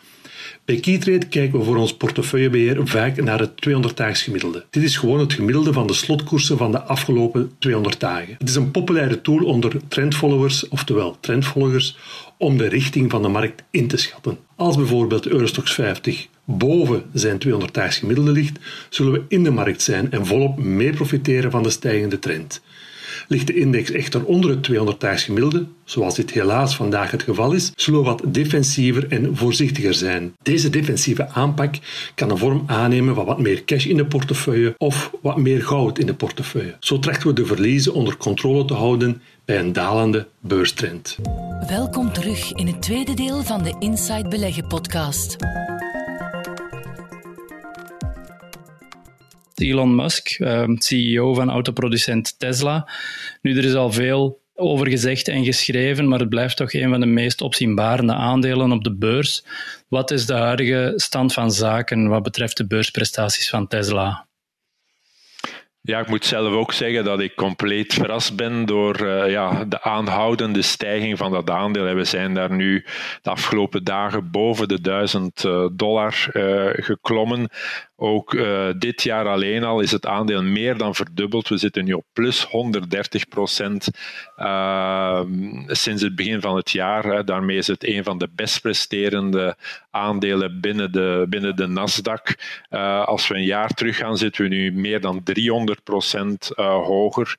Bij 0.65 0.79
Keytrade 0.79 1.27
kijken 1.27 1.59
we 1.59 1.65
voor 1.65 1.77
ons 1.77 1.97
portefeuillebeheer 1.97 2.87
vaak 2.87 3.21
naar 3.21 3.39
het 3.39 3.51
200-daags 3.69 4.23
gemiddelde. 4.23 4.65
Dit 4.69 4.83
is 4.83 4.97
gewoon 4.97 5.19
het 5.19 5.33
gemiddelde 5.33 5.73
van 5.73 5.87
de 5.87 5.93
slotkoersen 5.93 6.57
van 6.57 6.71
de 6.71 6.81
afgelopen 6.81 7.51
200 7.59 7.99
dagen. 7.99 8.35
Het 8.37 8.49
is 8.49 8.55
een 8.55 8.71
populaire 8.71 9.21
tool 9.21 9.43
onder 9.43 9.73
trendfollowers, 9.87 10.67
oftewel 10.67 11.17
trendvolgers, 11.19 11.97
om 12.37 12.57
de 12.57 12.67
richting 12.67 13.11
van 13.11 13.21
de 13.21 13.27
markt 13.27 13.63
in 13.71 13.87
te 13.87 13.97
schatten. 13.97 14.37
Als 14.55 14.75
bijvoorbeeld 14.75 15.27
Eurostox 15.27 15.73
50 15.73 16.27
boven 16.45 17.03
zijn 17.13 17.39
200-daags 17.47 17.97
gemiddelde 17.97 18.31
ligt, 18.31 18.59
zullen 18.89 19.11
we 19.11 19.23
in 19.27 19.43
de 19.43 19.51
markt 19.51 19.81
zijn 19.81 20.11
en 20.11 20.25
volop 20.25 20.57
mee 20.57 20.93
profiteren 20.93 21.51
van 21.51 21.63
de 21.63 21.69
stijgende 21.69 22.19
trend. 22.19 22.61
Ligt 23.27 23.47
de 23.47 23.53
index 23.53 23.91
echter 23.91 24.25
onder 24.25 24.49
het 24.49 24.71
200-daags 24.71 25.23
gemiddelde, 25.23 25.65
zoals 25.83 26.15
dit 26.15 26.31
helaas 26.31 26.75
vandaag 26.75 27.11
het 27.11 27.23
geval 27.23 27.51
is, 27.51 27.71
zullen 27.75 27.99
we 27.99 28.05
wat 28.05 28.23
defensiever 28.27 29.07
en 29.09 29.37
voorzichtiger 29.37 29.93
zijn. 29.93 30.33
Deze 30.41 30.69
defensieve 30.69 31.29
aanpak 31.29 31.75
kan 32.15 32.29
een 32.29 32.37
vorm 32.37 32.63
aannemen 32.65 33.15
van 33.15 33.25
wat 33.25 33.39
meer 33.39 33.63
cash 33.63 33.85
in 33.85 33.97
de 33.97 34.05
portefeuille 34.05 34.73
of 34.77 35.11
wat 35.21 35.37
meer 35.37 35.63
goud 35.63 35.99
in 35.99 36.05
de 36.05 36.13
portefeuille. 36.13 36.75
Zo 36.79 36.99
trachten 36.99 37.27
we 37.27 37.33
de 37.33 37.45
verliezen 37.45 37.93
onder 37.93 38.17
controle 38.17 38.65
te 38.65 38.73
houden 38.73 39.21
bij 39.45 39.59
een 39.59 39.73
dalende 39.73 40.27
beurstrend. 40.39 41.17
Welkom 41.67 42.13
terug 42.13 42.51
in 42.51 42.67
het 42.67 42.81
tweede 42.81 43.13
deel 43.13 43.43
van 43.43 43.63
de 43.63 43.75
Inside 43.79 44.27
Beleggen 44.27 44.67
podcast. 44.67 45.35
Elon 49.61 49.95
Musk, 49.95 50.29
ehm, 50.29 50.75
CEO 50.77 51.33
van 51.33 51.49
autoproducent 51.49 52.39
Tesla. 52.39 52.89
Nu, 53.41 53.57
er 53.57 53.65
is 53.65 53.73
al 53.73 53.91
veel 53.91 54.41
over 54.55 54.89
gezegd 54.89 55.27
en 55.27 55.43
geschreven, 55.43 56.07
maar 56.07 56.19
het 56.19 56.29
blijft 56.29 56.57
toch 56.57 56.73
een 56.73 56.89
van 56.89 56.99
de 56.99 57.05
meest 57.05 57.41
opzienbarende 57.41 58.13
aandelen 58.13 58.71
op 58.71 58.83
de 58.83 58.95
beurs. 58.95 59.43
Wat 59.87 60.11
is 60.11 60.25
de 60.25 60.33
huidige 60.33 60.93
stand 60.95 61.33
van 61.33 61.51
zaken 61.51 62.07
wat 62.07 62.23
betreft 62.23 62.57
de 62.57 62.67
beursprestaties 62.67 63.49
van 63.49 63.67
Tesla? 63.67 64.27
Ja, 65.83 65.99
ik 65.99 66.07
moet 66.07 66.25
zelf 66.25 66.53
ook 66.53 66.73
zeggen 66.73 67.03
dat 67.03 67.19
ik 67.19 67.35
compleet 67.35 67.93
verrast 67.93 68.35
ben 68.35 68.65
door 68.65 69.01
uh, 69.01 69.29
ja, 69.29 69.65
de 69.65 69.81
aanhoudende 69.81 70.61
stijging 70.61 71.17
van 71.17 71.31
dat 71.31 71.49
aandeel. 71.49 71.95
We 71.95 72.03
zijn 72.03 72.33
daar 72.33 72.51
nu 72.53 72.85
de 73.21 73.29
afgelopen 73.29 73.83
dagen 73.83 74.31
boven 74.31 74.67
de 74.67 74.81
1000 74.81 75.43
uh, 75.43 75.67
dollar 75.73 76.27
uh, 76.33 76.69
geklommen. 76.71 77.49
Ook 77.95 78.37
dit 78.79 79.03
jaar 79.03 79.27
alleen 79.27 79.63
al 79.63 79.79
is 79.79 79.91
het 79.91 80.05
aandeel 80.05 80.43
meer 80.43 80.77
dan 80.77 80.95
verdubbeld. 80.95 81.47
We 81.47 81.57
zitten 81.57 81.85
nu 81.85 81.93
op 81.93 82.05
plus 82.13 82.43
130 82.43 83.27
procent 83.27 83.89
sinds 85.67 86.01
het 86.01 86.15
begin 86.15 86.41
van 86.41 86.55
het 86.55 86.71
jaar. 86.71 87.03
Hè. 87.03 87.23
Daarmee 87.23 87.57
is 87.57 87.67
het 87.67 87.87
een 87.87 88.03
van 88.03 88.17
de 88.17 88.29
best 88.35 88.61
presterende 88.61 89.55
aandelen 89.91 90.61
binnen 90.61 90.91
de, 90.91 91.25
binnen 91.29 91.55
de 91.55 91.67
Nasdaq. 91.67 92.35
Als 93.05 93.27
we 93.27 93.35
een 93.35 93.43
jaar 93.43 93.69
terug 93.69 93.97
gaan, 93.97 94.17
zitten 94.17 94.43
we 94.43 94.49
nu 94.49 94.71
meer 94.71 95.01
dan 95.01 95.23
300 95.23 95.70
procent 95.83 96.51
hoger. 96.55 97.37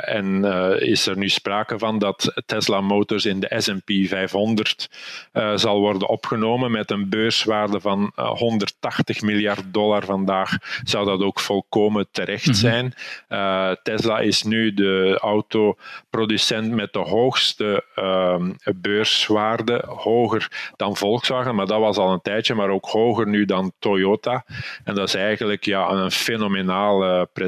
en 0.00 0.44
is 0.80 1.06
er 1.06 1.16
nu 1.16 1.28
sprake 1.28 1.78
van 1.78 1.98
dat 1.98 2.42
Tesla 2.46 2.80
Motors 2.80 3.24
in 3.24 3.40
de 3.40 3.54
S&P 3.58 4.08
500 4.08 4.90
zal 5.54 5.80
worden 5.80 6.08
opgenomen 6.08 6.70
met 6.70 6.90
een 6.90 7.08
beurswaarde 7.08 7.80
van 7.80 8.12
180 8.14 9.22
miljard 9.22 9.62
dollar 9.72 10.04
vandaag, 10.04 10.56
zou 10.84 11.06
dat 11.06 11.20
ook 11.20 11.40
volkomen 11.40 12.06
terecht 12.10 12.46
mhm. 12.46 12.54
zijn. 12.54 12.94
Tesla 13.82 14.18
is 14.18 14.42
nu 14.42 14.74
de 14.74 15.18
autoproducent 15.20 16.70
met 16.70 16.92
de 16.92 16.98
hoogste 16.98 17.84
uh, 17.96 18.40
beurswaarde, 18.76 19.84
hoger 19.86 20.72
dan 20.76 20.96
Volkswagen, 20.96 21.54
maar 21.54 21.66
dat 21.66 21.80
was 21.80 21.96
al 21.96 22.12
een 22.12 22.22
tijdje, 22.22 22.54
maar 22.54 22.68
ook 22.68 22.84
hoger 22.88 23.26
nu 23.28 23.44
dan 23.44 23.72
Toyota. 23.78 24.44
En 24.84 24.94
dat 24.94 25.08
is 25.08 25.14
eigenlijk 25.14 25.64
ja, 25.64 25.88
een 25.90 26.10
fenomenale 26.10 27.28
prestatie. 27.32 27.45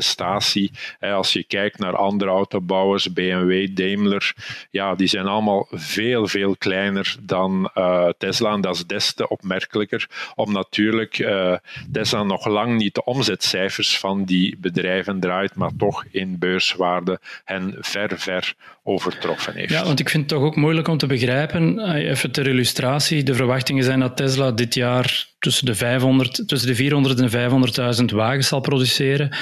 Als 1.01 1.33
je 1.33 1.45
kijkt 1.45 1.79
naar 1.79 1.97
andere 1.97 2.31
autobouwers, 2.31 3.13
BMW, 3.13 3.75
Daimler, 3.75 4.35
ja, 4.71 4.95
die 4.95 5.07
zijn 5.07 5.27
allemaal 5.27 5.67
veel, 5.71 6.27
veel 6.27 6.57
kleiner 6.57 7.17
dan 7.21 7.71
uh, 7.75 8.09
Tesla. 8.19 8.53
En 8.53 8.61
dat 8.61 8.75
is 8.75 8.87
des 8.87 9.13
te 9.13 9.29
opmerkelijker, 9.29 10.09
om 10.35 10.53
natuurlijk 10.53 11.19
uh, 11.19 11.57
Tesla 11.93 12.23
nog 12.23 12.47
lang 12.47 12.79
niet 12.79 12.95
de 12.95 13.05
omzetcijfers 13.05 13.99
van 13.99 14.25
die 14.25 14.57
bedrijven 14.59 15.21
draait, 15.21 15.55
maar 15.55 15.71
toch 15.79 16.05
in 16.11 16.39
beurswaarde 16.39 17.21
hen 17.45 17.77
ver, 17.81 18.19
ver 18.19 18.55
overtroffen 18.89 19.55
heeft. 19.55 19.73
Ja, 19.73 19.85
want 19.85 20.01
ik 20.01 20.09
vind 20.09 20.31
het 20.31 20.39
toch 20.39 20.49
ook 20.49 20.57
moeilijk 20.57 20.89
om 20.89 20.99
te 20.99 21.07
begrijpen, 21.07 21.79
eh, 21.79 22.11
even 22.11 22.31
ter 22.31 22.47
illustratie, 22.47 23.23
de 23.23 23.35
verwachtingen 23.35 23.85
zijn 23.85 24.01
dat 24.01 24.17
Tesla 24.17 24.51
dit 24.51 24.75
jaar 24.75 25.27
tussen 25.39 25.67
de, 25.67 25.75
500, 25.75 26.49
tussen 26.49 26.69
de 26.69 26.75
400 26.75 27.21
en 27.21 27.31
500.000 27.31 28.05
wagens 28.05 28.49
zal 28.49 28.61
produceren. 28.61 29.37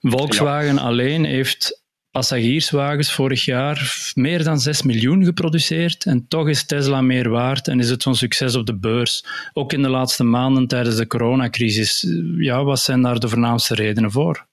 Volkswagen 0.00 0.78
alleen 0.78 1.24
heeft 1.24 1.82
passagierswagens 2.10 3.12
vorig 3.12 3.44
jaar 3.44 4.10
meer 4.14 4.44
dan 4.44 4.60
6 4.60 4.82
miljoen 4.82 5.24
geproduceerd 5.24 6.04
en 6.04 6.28
toch 6.28 6.48
is 6.48 6.66
Tesla 6.66 7.00
meer 7.00 7.28
waard 7.28 7.68
en 7.68 7.80
is 7.80 7.90
het 7.90 8.02
zo'n 8.02 8.14
succes 8.14 8.54
op 8.54 8.66
de 8.66 8.78
beurs. 8.78 9.24
Ook 9.52 9.72
in 9.72 9.82
de 9.82 9.88
laatste 9.88 10.24
maanden 10.24 10.66
tijdens 10.66 10.96
de 10.96 11.06
coronacrisis. 11.06 12.06
Ja, 12.38 12.64
wat 12.64 12.80
zijn 12.80 13.02
daar 13.02 13.20
de 13.20 13.28
voornaamste 13.28 13.74
redenen 13.74 14.10
voor? 14.10 14.48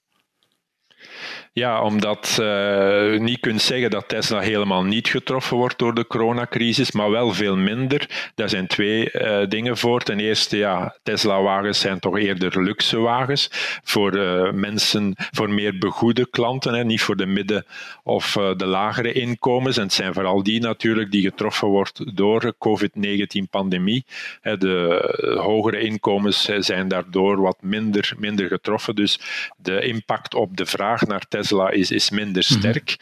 Ja, 1.58 1.82
omdat 1.82 2.34
je 2.36 3.10
uh, 3.14 3.20
niet 3.20 3.40
kunt 3.40 3.62
zeggen 3.62 3.90
dat 3.90 4.08
Tesla 4.08 4.40
helemaal 4.40 4.82
niet 4.84 5.08
getroffen 5.08 5.56
wordt 5.56 5.78
door 5.78 5.94
de 5.94 6.06
coronacrisis, 6.06 6.92
maar 6.92 7.10
wel 7.10 7.32
veel 7.32 7.56
minder. 7.56 8.30
Daar 8.34 8.48
zijn 8.48 8.66
twee 8.66 9.12
uh, 9.12 9.46
dingen 9.48 9.76
voor. 9.76 10.00
Ten 10.02 10.20
eerste, 10.20 10.56
ja, 10.56 10.96
Tesla-wagens 11.02 11.80
zijn 11.80 11.98
toch 11.98 12.18
eerder 12.18 12.62
luxe 12.62 12.98
wagens 12.98 13.48
voor 13.84 14.16
uh, 14.16 14.52
mensen, 14.52 15.14
voor 15.16 15.50
meer 15.50 15.78
begoede 15.78 16.26
klanten, 16.30 16.74
hè, 16.74 16.84
niet 16.84 17.02
voor 17.02 17.16
de 17.16 17.26
midden- 17.26 17.66
of 18.02 18.32
de 18.56 18.66
lagere 18.66 19.12
inkomens. 19.12 19.76
En 19.76 19.82
het 19.82 19.92
zijn 19.92 20.14
vooral 20.14 20.42
die 20.42 20.60
natuurlijk 20.60 21.10
die 21.10 21.22
getroffen 21.22 21.68
wordt 21.68 22.16
door 22.16 22.40
de 22.40 22.54
COVID-19-pandemie. 22.58 24.04
De 24.42 25.38
hogere 25.40 25.80
inkomens 25.80 26.50
zijn 26.58 26.88
daardoor 26.88 27.40
wat 27.40 27.56
minder, 27.60 28.12
minder 28.18 28.46
getroffen. 28.46 28.94
Dus 28.94 29.20
de 29.56 29.80
impact 29.80 30.34
op 30.34 30.56
de 30.56 30.66
vraag 30.66 31.06
naar 31.06 31.24
Tesla 31.28 31.47
Tesla 31.48 31.70
is, 31.72 31.90
is 31.90 32.12
minder 32.12 32.42
mhm. 32.42 32.58
sterk. 32.58 32.98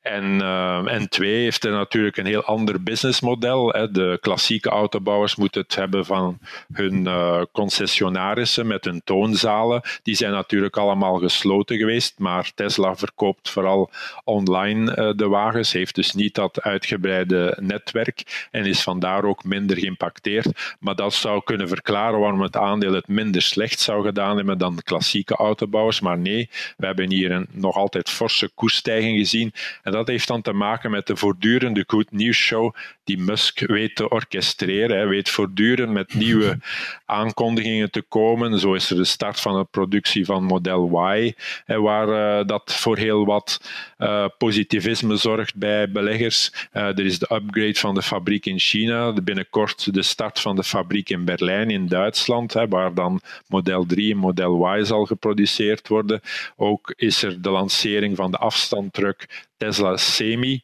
En, 0.00 0.24
uh, 0.24 0.92
en 0.92 1.08
twee 1.08 1.42
heeft 1.42 1.64
er 1.64 1.72
natuurlijk 1.72 2.16
een 2.16 2.26
heel 2.26 2.44
ander 2.44 2.82
businessmodel. 2.82 3.68
Hè. 3.68 3.90
De 3.90 4.18
klassieke 4.20 4.68
autobouwers 4.68 5.36
moeten 5.36 5.60
het 5.60 5.74
hebben 5.74 6.06
van 6.06 6.38
hun 6.72 7.04
uh, 7.04 7.42
concessionarissen 7.52 8.66
met 8.66 8.84
hun 8.84 9.00
toonzalen. 9.04 9.82
Die 10.02 10.14
zijn 10.14 10.32
natuurlijk 10.32 10.76
allemaal 10.76 11.18
gesloten 11.18 11.76
geweest, 11.76 12.18
maar 12.18 12.50
Tesla 12.54 12.96
verkoopt 12.96 13.50
vooral 13.50 13.90
online 14.24 14.96
uh, 14.96 15.12
de 15.16 15.28
wagens, 15.28 15.72
heeft 15.72 15.94
dus 15.94 16.12
niet 16.12 16.34
dat 16.34 16.62
uitgebreide 16.62 17.56
netwerk 17.60 18.48
en 18.50 18.64
is 18.66 18.82
vandaar 18.82 19.24
ook 19.24 19.44
minder 19.44 19.78
geïmpacteerd. 19.78 20.76
Maar 20.78 20.94
dat 20.94 21.14
zou 21.14 21.42
kunnen 21.44 21.68
verklaren 21.68 22.20
waarom 22.20 22.40
het 22.40 22.56
aandeel 22.56 22.92
het 22.92 23.08
minder 23.08 23.42
slecht 23.42 23.80
zou 23.80 24.04
gedaan 24.04 24.36
hebben 24.36 24.58
dan 24.58 24.76
de 24.76 24.82
klassieke 24.82 25.34
autobouwers. 25.34 26.00
Maar 26.00 26.18
nee, 26.18 26.48
we 26.76 26.86
hebben 26.86 27.10
hier 27.10 27.30
een 27.30 27.48
nog 27.50 27.76
altijd 27.76 28.10
forse 28.10 28.50
koersstijging 28.54 29.18
gezien. 29.18 29.52
En 29.82 29.89
dat 29.90 30.08
heeft 30.08 30.28
dan 30.28 30.42
te 30.42 30.52
maken 30.52 30.90
met 30.90 31.06
de 31.06 31.16
voortdurende 31.16 31.84
good 31.86 32.10
news 32.10 32.36
show 32.36 32.74
die 33.04 33.18
Musk 33.18 33.66
weet 33.66 33.96
te 33.96 34.08
orchestreren. 34.08 34.96
Hij 34.96 35.06
weet 35.06 35.28
voortdurend 35.28 35.92
met 35.92 36.14
nieuwe 36.14 36.58
aankondigingen 37.06 37.90
te 37.90 38.02
komen. 38.02 38.58
Zo 38.58 38.74
is 38.74 38.90
er 38.90 38.96
de 38.96 39.04
start 39.04 39.40
van 39.40 39.58
de 39.58 39.64
productie 39.64 40.24
van 40.24 40.44
Model 40.44 41.14
Y, 41.14 41.32
waar 41.66 42.08
uh, 42.08 42.46
dat 42.46 42.74
voor 42.74 42.96
heel 42.96 43.26
wat 43.26 43.60
uh, 43.98 44.26
positivisme 44.38 45.16
zorgt 45.16 45.56
bij 45.56 45.90
beleggers. 45.90 46.68
Uh, 46.72 46.82
er 46.82 47.04
is 47.04 47.18
de 47.18 47.34
upgrade 47.34 47.78
van 47.78 47.94
de 47.94 48.02
fabriek 48.02 48.46
in 48.46 48.58
China, 48.58 49.12
binnenkort 49.12 49.94
de 49.94 50.02
start 50.02 50.40
van 50.40 50.56
de 50.56 50.64
fabriek 50.64 51.08
in 51.08 51.24
Berlijn 51.24 51.70
in 51.70 51.86
Duitsland, 51.86 52.52
waar 52.52 52.94
dan 52.94 53.20
Model 53.46 53.86
3 53.86 54.12
en 54.12 54.18
Model 54.18 54.76
Y 54.76 54.84
zal 54.84 55.04
geproduceerd 55.04 55.88
worden. 55.88 56.20
Ook 56.56 56.92
is 56.96 57.22
er 57.22 57.42
de 57.42 57.50
lancering 57.50 58.16
van 58.16 58.30
de 58.30 58.38
afstandtruck 58.38 59.48
Tesla 59.60 59.96
Semi. 59.96 60.62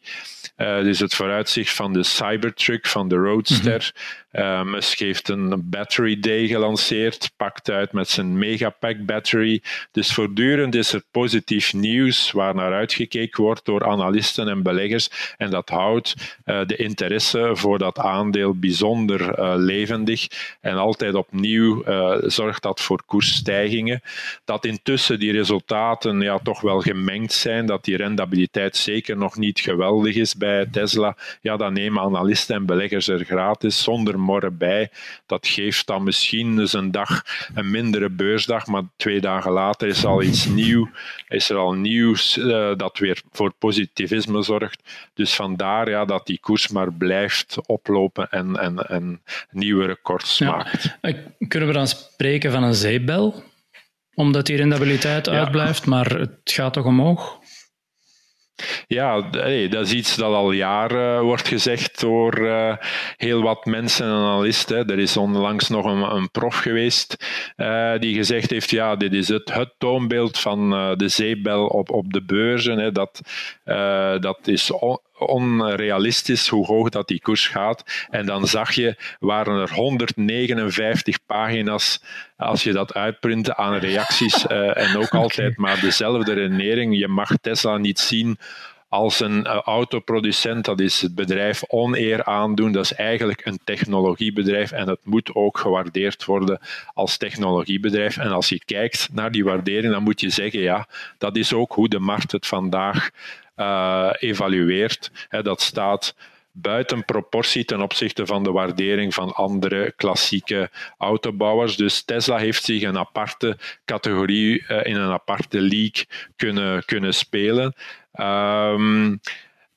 Uh, 0.56 0.82
dus 0.82 0.98
het 0.98 1.14
vooruitzicht 1.14 1.74
van 1.74 1.92
de 1.92 2.02
Cybertruck, 2.02 2.86
van 2.86 3.08
de 3.08 3.16
Roadster. 3.16 3.92
Mm 3.94 4.14
Musk 4.64 4.98
heeft 4.98 5.28
een 5.28 5.70
battery 5.70 6.20
day 6.20 6.46
gelanceerd, 6.46 7.30
pakt 7.36 7.70
uit 7.70 7.92
met 7.92 8.08
zijn 8.08 8.38
megapack 8.38 9.04
battery. 9.04 9.62
Dus 9.90 10.14
voortdurend 10.14 10.74
is 10.74 10.92
er 10.92 11.02
positief 11.10 11.72
nieuws 11.72 12.30
waar 12.30 12.54
naar 12.54 12.72
uitgekeken 12.72 13.42
wordt 13.42 13.64
door 13.64 13.86
analisten 13.86 14.48
en 14.48 14.62
beleggers. 14.62 15.34
En 15.36 15.50
dat 15.50 15.68
houdt 15.68 16.14
uh, 16.44 16.66
de 16.66 16.76
interesse 16.76 17.50
voor 17.52 17.78
dat 17.78 17.98
aandeel 17.98 18.58
bijzonder 18.58 19.54
levendig. 19.58 20.26
En 20.60 20.76
altijd 20.76 21.14
opnieuw 21.14 21.82
zorgt 22.26 22.62
dat 22.62 22.80
voor 22.80 23.02
koersstijgingen. 23.06 24.02
Dat 24.44 24.64
intussen 24.64 25.18
die 25.18 25.32
resultaten 25.32 26.20
ja, 26.20 26.38
toch 26.38 26.60
wel 26.60 26.80
gemengd 26.80 27.32
zijn, 27.32 27.66
dat 27.66 27.84
die 27.84 27.96
rendabiliteit 27.96 28.76
zeker 28.86 29.16
nog 29.16 29.36
niet 29.36 29.60
geweldig 29.60 30.14
is 30.14 30.36
bij 30.36 30.66
Tesla, 30.66 31.16
ja, 31.40 31.56
dan 31.56 31.72
nemen 31.72 32.02
analisten 32.02 32.56
en 32.56 32.66
beleggers 32.66 33.08
er 33.08 33.24
gratis 33.24 33.82
zonder 33.82 34.18
morren 34.18 34.56
bij. 34.56 34.90
Dat 35.26 35.46
geeft 35.46 35.86
dan 35.86 36.04
misschien 36.04 36.58
eens 36.58 36.72
een 36.72 36.90
dag 36.90 37.22
een 37.54 37.70
mindere 37.70 38.10
beursdag, 38.10 38.66
maar 38.66 38.82
twee 38.96 39.20
dagen 39.20 39.52
later 39.52 39.88
is 39.88 40.02
er 40.02 40.08
al 40.08 40.22
iets 40.22 40.46
nieuw, 40.46 40.88
is 41.28 41.50
er 41.50 41.56
al 41.56 41.72
nieuws 41.72 42.36
uh, 42.36 42.76
dat 42.76 42.98
weer 42.98 43.22
voor 43.32 43.52
positivisme 43.58 44.42
zorgt. 44.42 44.82
Dus 45.14 45.34
vandaar 45.34 45.90
ja, 45.90 46.04
dat 46.04 46.26
die 46.26 46.38
koers 46.40 46.68
maar 46.68 46.92
blijft 46.92 47.56
oplopen 47.66 48.30
en, 48.30 48.56
en, 48.56 48.78
en 48.88 49.20
nieuwe 49.50 49.86
records 49.86 50.38
ja. 50.38 50.50
maakt. 50.50 50.96
Eh, 51.00 51.14
kunnen 51.48 51.68
we 51.68 51.74
dan 51.74 51.86
spreken 51.86 52.52
van 52.52 52.62
een 52.62 52.74
zeepbel? 52.74 53.42
Omdat 54.14 54.46
die 54.46 54.56
rendabiliteit 54.56 55.28
uitblijft, 55.28 55.86
maar 55.86 56.10
het 56.10 56.30
gaat 56.44 56.72
toch 56.72 56.84
omhoog? 56.84 57.38
Ja, 58.86 59.20
dat 59.68 59.86
is 59.86 59.92
iets 59.92 60.16
dat 60.16 60.32
al 60.32 60.52
jaren 60.52 61.22
wordt 61.22 61.48
gezegd 61.48 62.00
door 62.00 62.38
uh, 62.38 62.76
heel 63.16 63.42
wat 63.42 63.64
mensen 63.64 64.06
en 64.06 64.12
analisten. 64.12 64.86
Er 64.86 64.98
is 64.98 65.16
onlangs 65.16 65.68
nog 65.68 65.84
een, 65.84 66.14
een 66.16 66.30
prof 66.30 66.56
geweest 66.56 67.16
uh, 67.56 67.92
die 67.98 68.14
gezegd 68.14 68.50
heeft: 68.50 68.70
ja, 68.70 68.96
dit 68.96 69.12
is 69.12 69.28
het, 69.28 69.74
toonbeeld 69.78 70.38
van 70.38 70.70
de 70.96 71.08
zeebel 71.08 71.66
op, 71.66 71.90
op 71.90 72.12
de 72.12 72.22
beurzen. 72.22 72.78
Hè. 72.78 72.92
Dat, 72.92 73.20
dat 74.20 74.38
is 74.44 74.72
onrealistisch 75.18 76.48
hoe 76.48 76.66
hoog 76.66 76.88
dat 76.88 77.08
die 77.08 77.20
koers 77.20 77.46
gaat. 77.46 78.06
En 78.10 78.26
dan 78.26 78.46
zag 78.46 78.72
je, 78.72 78.96
waren 79.20 79.60
er 79.60 79.74
159 79.74 81.18
pagina's, 81.26 82.02
als 82.36 82.62
je 82.62 82.72
dat 82.72 82.94
uitprintte, 82.94 83.56
aan 83.56 83.74
reacties. 83.74 84.44
Uh, 84.44 84.76
en 84.76 84.96
ook 84.96 85.14
altijd 85.22 85.56
maar 85.56 85.80
dezelfde 85.80 86.32
redenering. 86.32 86.98
Je 86.98 87.08
mag 87.08 87.30
Tesla 87.40 87.76
niet 87.76 87.98
zien 87.98 88.38
als 88.88 89.20
een 89.20 89.38
uh, 89.38 89.60
autoproducent, 89.64 90.64
dat 90.64 90.80
is 90.80 91.00
het 91.00 91.14
bedrijf 91.14 91.62
oneer 91.68 92.24
aandoen. 92.24 92.72
Dat 92.72 92.84
is 92.84 92.92
eigenlijk 92.92 93.46
een 93.46 93.58
technologiebedrijf 93.64 94.72
en 94.72 94.88
het 94.88 95.00
moet 95.04 95.34
ook 95.34 95.58
gewaardeerd 95.58 96.24
worden 96.24 96.60
als 96.94 97.16
technologiebedrijf. 97.16 98.16
En 98.16 98.30
als 98.30 98.48
je 98.48 98.64
kijkt 98.64 99.08
naar 99.12 99.30
die 99.30 99.44
waardering, 99.44 99.92
dan 99.92 100.02
moet 100.02 100.20
je 100.20 100.30
zeggen, 100.30 100.60
ja, 100.60 100.88
dat 101.18 101.36
is 101.36 101.52
ook 101.52 101.72
hoe 101.72 101.88
de 101.88 101.98
markt 101.98 102.32
het 102.32 102.46
vandaag 102.46 103.10
uh, 103.56 104.10
evalueert. 104.18 105.10
dat 105.42 105.60
staat 105.60 106.14
buiten 106.52 107.04
proportie 107.04 107.64
ten 107.64 107.80
opzichte 107.80 108.26
van 108.26 108.42
de 108.42 108.50
waardering 108.50 109.14
van 109.14 109.34
andere 109.34 109.92
klassieke 109.96 110.70
autobouwers. 110.98 111.76
Dus 111.76 112.02
Tesla 112.02 112.36
heeft 112.36 112.64
zich 112.64 112.82
een 112.82 112.98
aparte 112.98 113.58
categorie 113.84 114.64
uh, 114.68 114.84
in 114.84 114.96
een 114.96 115.12
aparte 115.12 115.60
league 115.60 116.06
kunnen, 116.36 116.84
kunnen 116.84 117.14
spelen. 117.14 117.74
Um, 118.20 119.20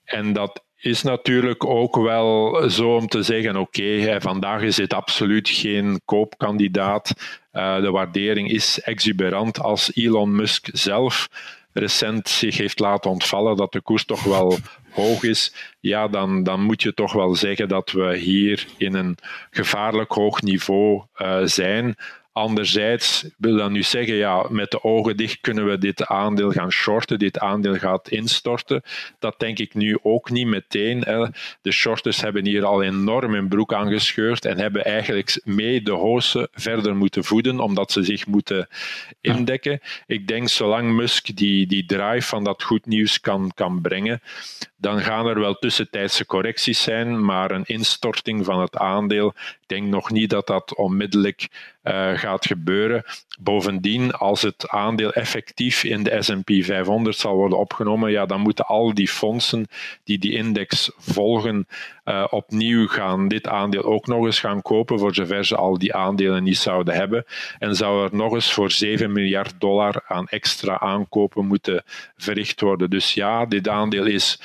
en 0.04 0.34
dat 0.34 0.64
is 0.78 1.02
natuurlijk 1.02 1.66
ook 1.66 1.96
wel 1.96 2.64
zo 2.70 2.96
om 2.96 3.08
te 3.08 3.24
zeggen: 3.24 3.56
oké, 3.56 4.22
vandaag 4.22 4.62
is 4.62 4.76
dit 4.76 4.94
absoluut 4.94 5.50
geen 5.50 6.02
koopkandidaat. 6.06 7.14
Uh, 7.54 7.82
de 7.82 7.92
waardering 7.92 8.52
is 8.52 8.82
exuberant 8.82 9.60
als 9.60 9.96
Elon 9.96 10.36
Musk 10.36 10.68
zelf 10.72 11.30
recent 11.74 12.30
zich 12.30 12.58
heeft 12.58 12.80
laten 12.80 13.12
ontvallen 13.12 13.56
dat 13.58 13.72
de 13.72 13.82
koers 13.82 14.06
toch 14.06 14.24
wel 14.24 14.58
hoog 14.90 15.24
is, 15.24 15.54
ja, 15.80 16.08
dan, 16.08 16.44
dan 16.44 16.62
moet 16.62 16.82
je 16.82 16.94
toch 16.94 17.14
wel 17.14 17.36
zeggen 17.36 17.68
dat 17.68 17.92
we 17.92 18.18
hier 18.18 18.68
in 18.78 18.94
een 18.94 19.18
gevaarlijk 19.52 20.12
hoog 20.12 20.42
niveau 20.42 21.04
uh, 21.18 21.40
zijn. 21.44 21.96
Anderzijds 22.40 23.26
wil 23.38 23.56
dat 23.56 23.70
nu 23.70 23.84
zeggen, 23.84 24.16
ja, 24.16 24.46
met 24.50 24.72
de 24.72 24.84
ogen 24.84 25.18
dicht 25.18 25.42
kunnen 25.42 25.66
we 25.66 25.78
dit 25.78 26.06
aandeel 26.06 26.52
gaan 26.52 26.72
shorten, 26.72 27.20
dit 27.20 27.40
aandeel 27.40 27.76
gaat 27.76 28.10
instorten. 28.10 28.82
Dat 29.20 29.40
denk 29.40 29.60
ik 29.60 29.74
nu 29.74 29.98
ook 30.02 30.30
niet 30.30 30.48
meteen. 30.48 31.00
De 31.62 31.72
shorters 31.72 32.22
hebben 32.22 32.46
hier 32.46 32.66
al 32.66 32.84
enorm 32.84 33.34
hun 33.34 33.48
broek 33.48 33.74
aangescheurd 33.74 34.46
en 34.46 34.58
hebben 34.58 34.86
eigenlijk 34.86 35.42
mee 35.44 35.82
de 35.82 35.92
hozen 35.92 36.48
verder 36.52 36.96
moeten 36.96 37.24
voeden, 37.24 37.60
omdat 37.60 37.92
ze 37.92 38.04
zich 38.04 38.28
moeten 38.28 38.68
indekken. 39.22 39.80
Ik 40.08 40.28
denk, 40.28 40.48
zolang 40.48 40.96
Musk 40.96 41.36
die, 41.36 41.68
die 41.68 41.86
drive 41.86 42.28
van 42.28 42.44
dat 42.44 42.64
goed 42.64 42.86
nieuws 42.86 43.20
kan, 43.20 43.52
kan 43.56 43.82
brengen, 43.82 44.22
dan 44.78 45.00
gaan 45.00 45.28
er 45.28 45.40
wel 45.40 45.54
tussentijdse 45.54 46.26
correcties 46.26 46.82
zijn, 46.82 47.26
maar 47.26 47.52
een 47.52 47.66
instorting 47.66 48.46
van 48.46 48.62
het 48.62 48.78
aandeel, 48.78 49.34
denk 49.70 49.88
nog 49.88 50.12
niet 50.12 50.30
dat 50.30 50.48
dat 50.48 50.76
onmiddellijk 50.76 51.48
uh, 51.84 52.18
gaat 52.18 52.46
gebeuren. 52.46 53.04
Bovendien, 53.40 54.12
als 54.12 54.42
het 54.42 54.70
aandeel 54.70 55.14
effectief 55.14 55.84
in 55.84 56.04
de 56.04 56.22
S&P 56.22 56.52
500 56.64 57.18
zal 57.18 57.36
worden 57.36 57.58
opgenomen, 57.58 58.12
ja, 58.12 58.26
dan 58.26 58.42
moeten 58.42 58.66
al 58.66 58.94
die 58.94 59.08
fondsen 59.08 59.68
die 60.04 60.18
die 60.18 60.34
index 60.34 60.92
volgen 60.98 61.68
uh, 62.06 62.26
opnieuw 62.30 62.88
gaan 62.88 63.28
dit 63.28 63.48
aandeel 63.48 63.84
ook 63.84 64.08
nog 64.08 64.26
eens 64.26 64.40
gaan 64.40 64.62
kopen, 64.62 65.00
voor 65.00 65.16
zover 65.16 65.46
ze 65.46 65.56
al 65.56 65.78
die 65.78 65.94
aandelen 65.94 66.44
niet 66.44 66.58
zouden 66.58 66.94
hebben. 66.94 67.26
En 67.60 67.76
zou 67.76 68.04
er 68.04 68.16
nog 68.16 68.34
eens 68.34 68.54
voor 68.54 68.72
7 68.72 69.12
miljard 69.12 69.54
dollar 69.60 70.04
aan 70.08 70.28
extra 70.28 70.80
aankopen 70.80 71.46
moeten 71.46 71.84
verricht 72.18 72.62
worden. 72.62 72.90
Dus 72.90 73.14
ja, 73.14 73.46
dit 73.46 73.68
aandeel 73.68 74.06
is 74.06 74.40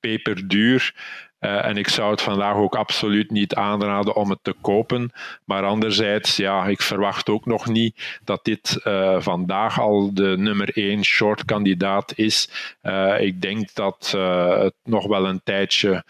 peperduur. 0.00 0.94
Uh, 1.40 1.64
en 1.64 1.76
ik 1.76 1.88
zou 1.88 2.10
het 2.10 2.22
vandaag 2.22 2.54
ook 2.56 2.76
absoluut 2.76 3.30
niet 3.30 3.54
aanraden 3.54 4.16
om 4.16 4.30
het 4.30 4.38
te 4.42 4.54
kopen. 4.60 5.12
Maar 5.44 5.64
anderzijds, 5.64 6.36
ja, 6.36 6.66
ik 6.66 6.82
verwacht 6.82 7.28
ook 7.28 7.46
nog 7.46 7.66
niet 7.66 8.18
dat 8.24 8.44
dit 8.44 8.80
uh, 8.84 9.20
vandaag 9.20 9.80
al 9.80 10.14
de 10.14 10.34
nummer 10.38 10.76
één 10.76 11.04
short 11.04 11.44
kandidaat 11.44 12.12
is. 12.18 12.50
Uh, 12.82 13.20
ik 13.20 13.40
denk 13.40 13.74
dat 13.74 14.14
het 14.60 14.74
nog 14.84 15.06
wel 15.06 15.26
een 15.26 15.40
tijdje 15.44 16.04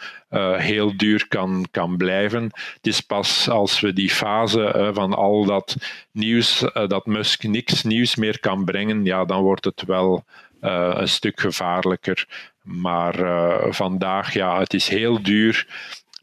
heel 0.56 0.96
duur 0.96 1.28
kan, 1.28 1.66
kan 1.70 1.96
blijven. 1.96 2.42
Het 2.42 2.86
is 2.86 3.00
pas 3.00 3.48
als 3.48 3.80
we 3.80 3.92
die 3.92 4.10
fase 4.10 4.90
van 4.94 5.14
al 5.14 5.44
dat 5.44 5.76
nieuws, 6.10 6.64
dat 6.86 7.06
Musk 7.06 7.42
niks 7.42 7.82
nieuws 7.82 8.16
meer 8.16 8.40
kan 8.40 8.64
brengen, 8.64 9.04
ja, 9.04 9.24
dan 9.24 9.42
wordt 9.42 9.64
het 9.64 9.82
wel 9.86 10.24
een 10.66 11.09
stuk 11.09 11.40
gevaarlijker. 11.40 12.26
Maar 12.62 13.20
uh, 13.20 13.55
vandaag, 13.68 14.33
ja, 14.33 14.59
het 14.59 14.74
is 14.74 14.88
heel 14.88 15.22
duur, 15.22 15.66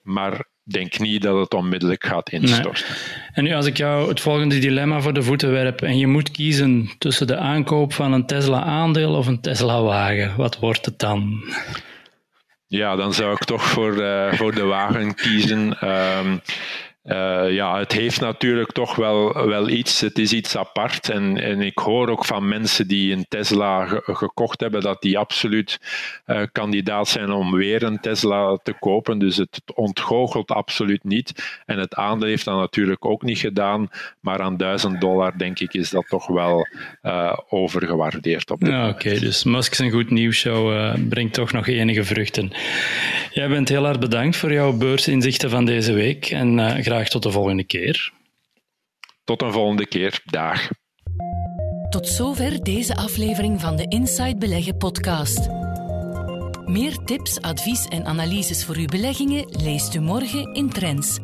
maar 0.02 0.46
denk 0.64 1.00
niet 1.00 1.22
dat 1.22 1.38
het 1.38 1.54
onmiddellijk 1.54 2.06
gaat 2.06 2.30
instorten. 2.30 2.86
Nee. 2.88 3.24
En 3.34 3.44
nu 3.44 3.54
als 3.54 3.66
ik 3.66 3.78
jou 3.78 4.10
het 4.10 4.22
volgende 4.22 4.60
dilemma 4.60 5.02
voor 5.02 5.14
de 5.14 5.24
voeten 5.24 5.52
werp 5.52 5.82
en 5.82 5.98
je 5.98 6.08
moet 6.08 6.32
kiezen 6.32 6.90
tussen 6.98 7.28
de 7.28 7.38
aankoop 7.38 7.94
van 7.94 8.14
een 8.14 8.26
Tesla-aandeel 8.26 9.16
of 9.16 9.28
een 9.28 9.42
Tesla-wagen, 9.42 10.36
wat 10.38 10.60
wordt 10.60 10.86
het 10.86 11.00
dan? 11.00 11.44
Ja, 12.68 12.96
dan 12.96 13.14
zou 13.14 13.32
ik 13.32 13.44
toch 13.44 13.64
voor, 13.64 13.94
uh, 13.94 14.34
voor 14.34 14.54
de 14.56 14.64
wagen 14.64 15.16
kiezen. 15.16 15.90
Um, 15.90 16.42
uh, 17.04 17.52
ja, 17.52 17.80
het 17.80 17.92
heeft 17.92 18.20
natuurlijk 18.22 18.72
toch 18.72 18.96
wel, 18.96 19.48
wel 19.48 19.70
iets. 19.70 20.02
Het 20.02 20.20
is 20.20 20.34
iets 20.34 20.58
apart. 20.58 21.10
En, 21.10 21.38
en 21.38 21.62
ik 21.62 21.78
hoor 21.78 22.10
ook 22.10 22.26
van 22.26 22.48
mensen 22.48 22.88
die 22.88 23.14
een 23.14 23.26
Tesla 23.30 23.86
gekocht 24.04 24.60
hebben, 24.60 24.82
dat 24.82 25.02
die 25.02 25.18
absoluut 25.18 25.80
uh, 26.28 26.42
kandidaat 26.52 27.08
zijn 27.08 27.32
om 27.32 27.52
weer 27.52 27.84
een 27.84 28.00
Tesla 28.00 28.58
te 28.64 28.74
kopen. 28.80 29.20
Dus 29.20 29.38
het 29.38 29.62
ontgoochelt 29.76 30.52
absoluut 30.52 31.04
niet. 31.04 31.62
En 31.66 31.80
het 31.80 31.96
aandeel 31.96 32.28
heeft 32.28 32.46
dat 32.46 32.58
natuurlijk 32.58 33.06
ook 33.06 33.22
niet 33.24 33.40
gedaan. 33.40 33.90
Maar 34.20 34.42
aan 34.42 34.58
1000 34.58 35.02
dollar, 35.02 35.38
denk 35.38 35.60
ik, 35.60 35.74
is 35.74 35.90
dat 35.90 36.08
toch 36.08 36.28
wel 36.28 36.68
uh, 37.04 37.38
overgewaardeerd. 37.50 38.52
Op 38.52 38.62
ja, 38.62 38.90
Oké, 38.90 39.20
dus 39.20 39.44
Musk 39.44 39.74
zijn 39.74 39.92
goed 39.92 40.10
nieuwsshow 40.10 40.96
brengt 41.10 41.34
toch 41.34 41.52
nog 41.52 41.68
enige 41.68 42.04
vruchten. 42.04 42.52
Jij 43.32 43.48
bent 43.48 43.70
heel 43.70 43.86
hard 43.86 44.00
bedankt 44.00 44.36
voor 44.36 44.54
jouw 44.54 44.74
beursinzichten 44.74 45.50
van 45.50 45.66
deze 45.66 45.94
week. 45.94 46.26
En 46.26 46.60
graag 46.94 47.10
tot 47.10 47.24
de 47.24 47.32
volgende 47.32 47.64
keer. 47.64 48.12
Tot 49.24 49.42
een 49.42 49.52
volgende 49.52 49.88
keer. 49.88 50.22
Dag. 50.26 50.70
Tot 51.90 52.08
zover 52.08 52.64
deze 52.64 52.96
aflevering 52.96 53.62
van 53.62 53.76
de 53.76 53.86
Inside 53.88 54.38
Beleggen 54.38 54.78
podcast. 54.78 55.50
Meer 56.66 56.98
tips, 56.98 57.42
advies 57.42 57.86
en 57.86 58.06
analyses 58.06 58.66
voor 58.66 58.76
uw 58.76 58.86
beleggingen 58.86 59.46
leest 59.50 59.96
u 59.96 60.00
morgen 60.00 60.54
in 60.54 60.70
Trends. 60.70 61.20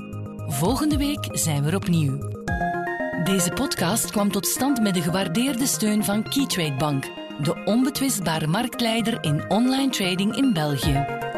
Volgende 0.48 0.98
week 0.98 1.28
zijn 1.32 1.64
we 1.64 1.70
er 1.70 1.76
opnieuw. 1.76 2.18
Deze 3.24 3.50
podcast 3.50 4.12
kwam 4.12 4.32
tot 4.32 4.48
stand 4.48 4.82
met 4.82 4.94
de 4.94 5.02
gewaardeerde 5.02 5.66
steun 5.66 6.04
van 6.04 6.24
Keytrade 6.24 6.76
Bank 6.76 7.06
de 7.42 7.64
onbetwistbare 7.66 8.48
marktleider 8.48 9.24
in 9.24 9.50
online 9.50 9.90
trading 9.90 10.36
in 10.36 10.54
België. 10.54 11.29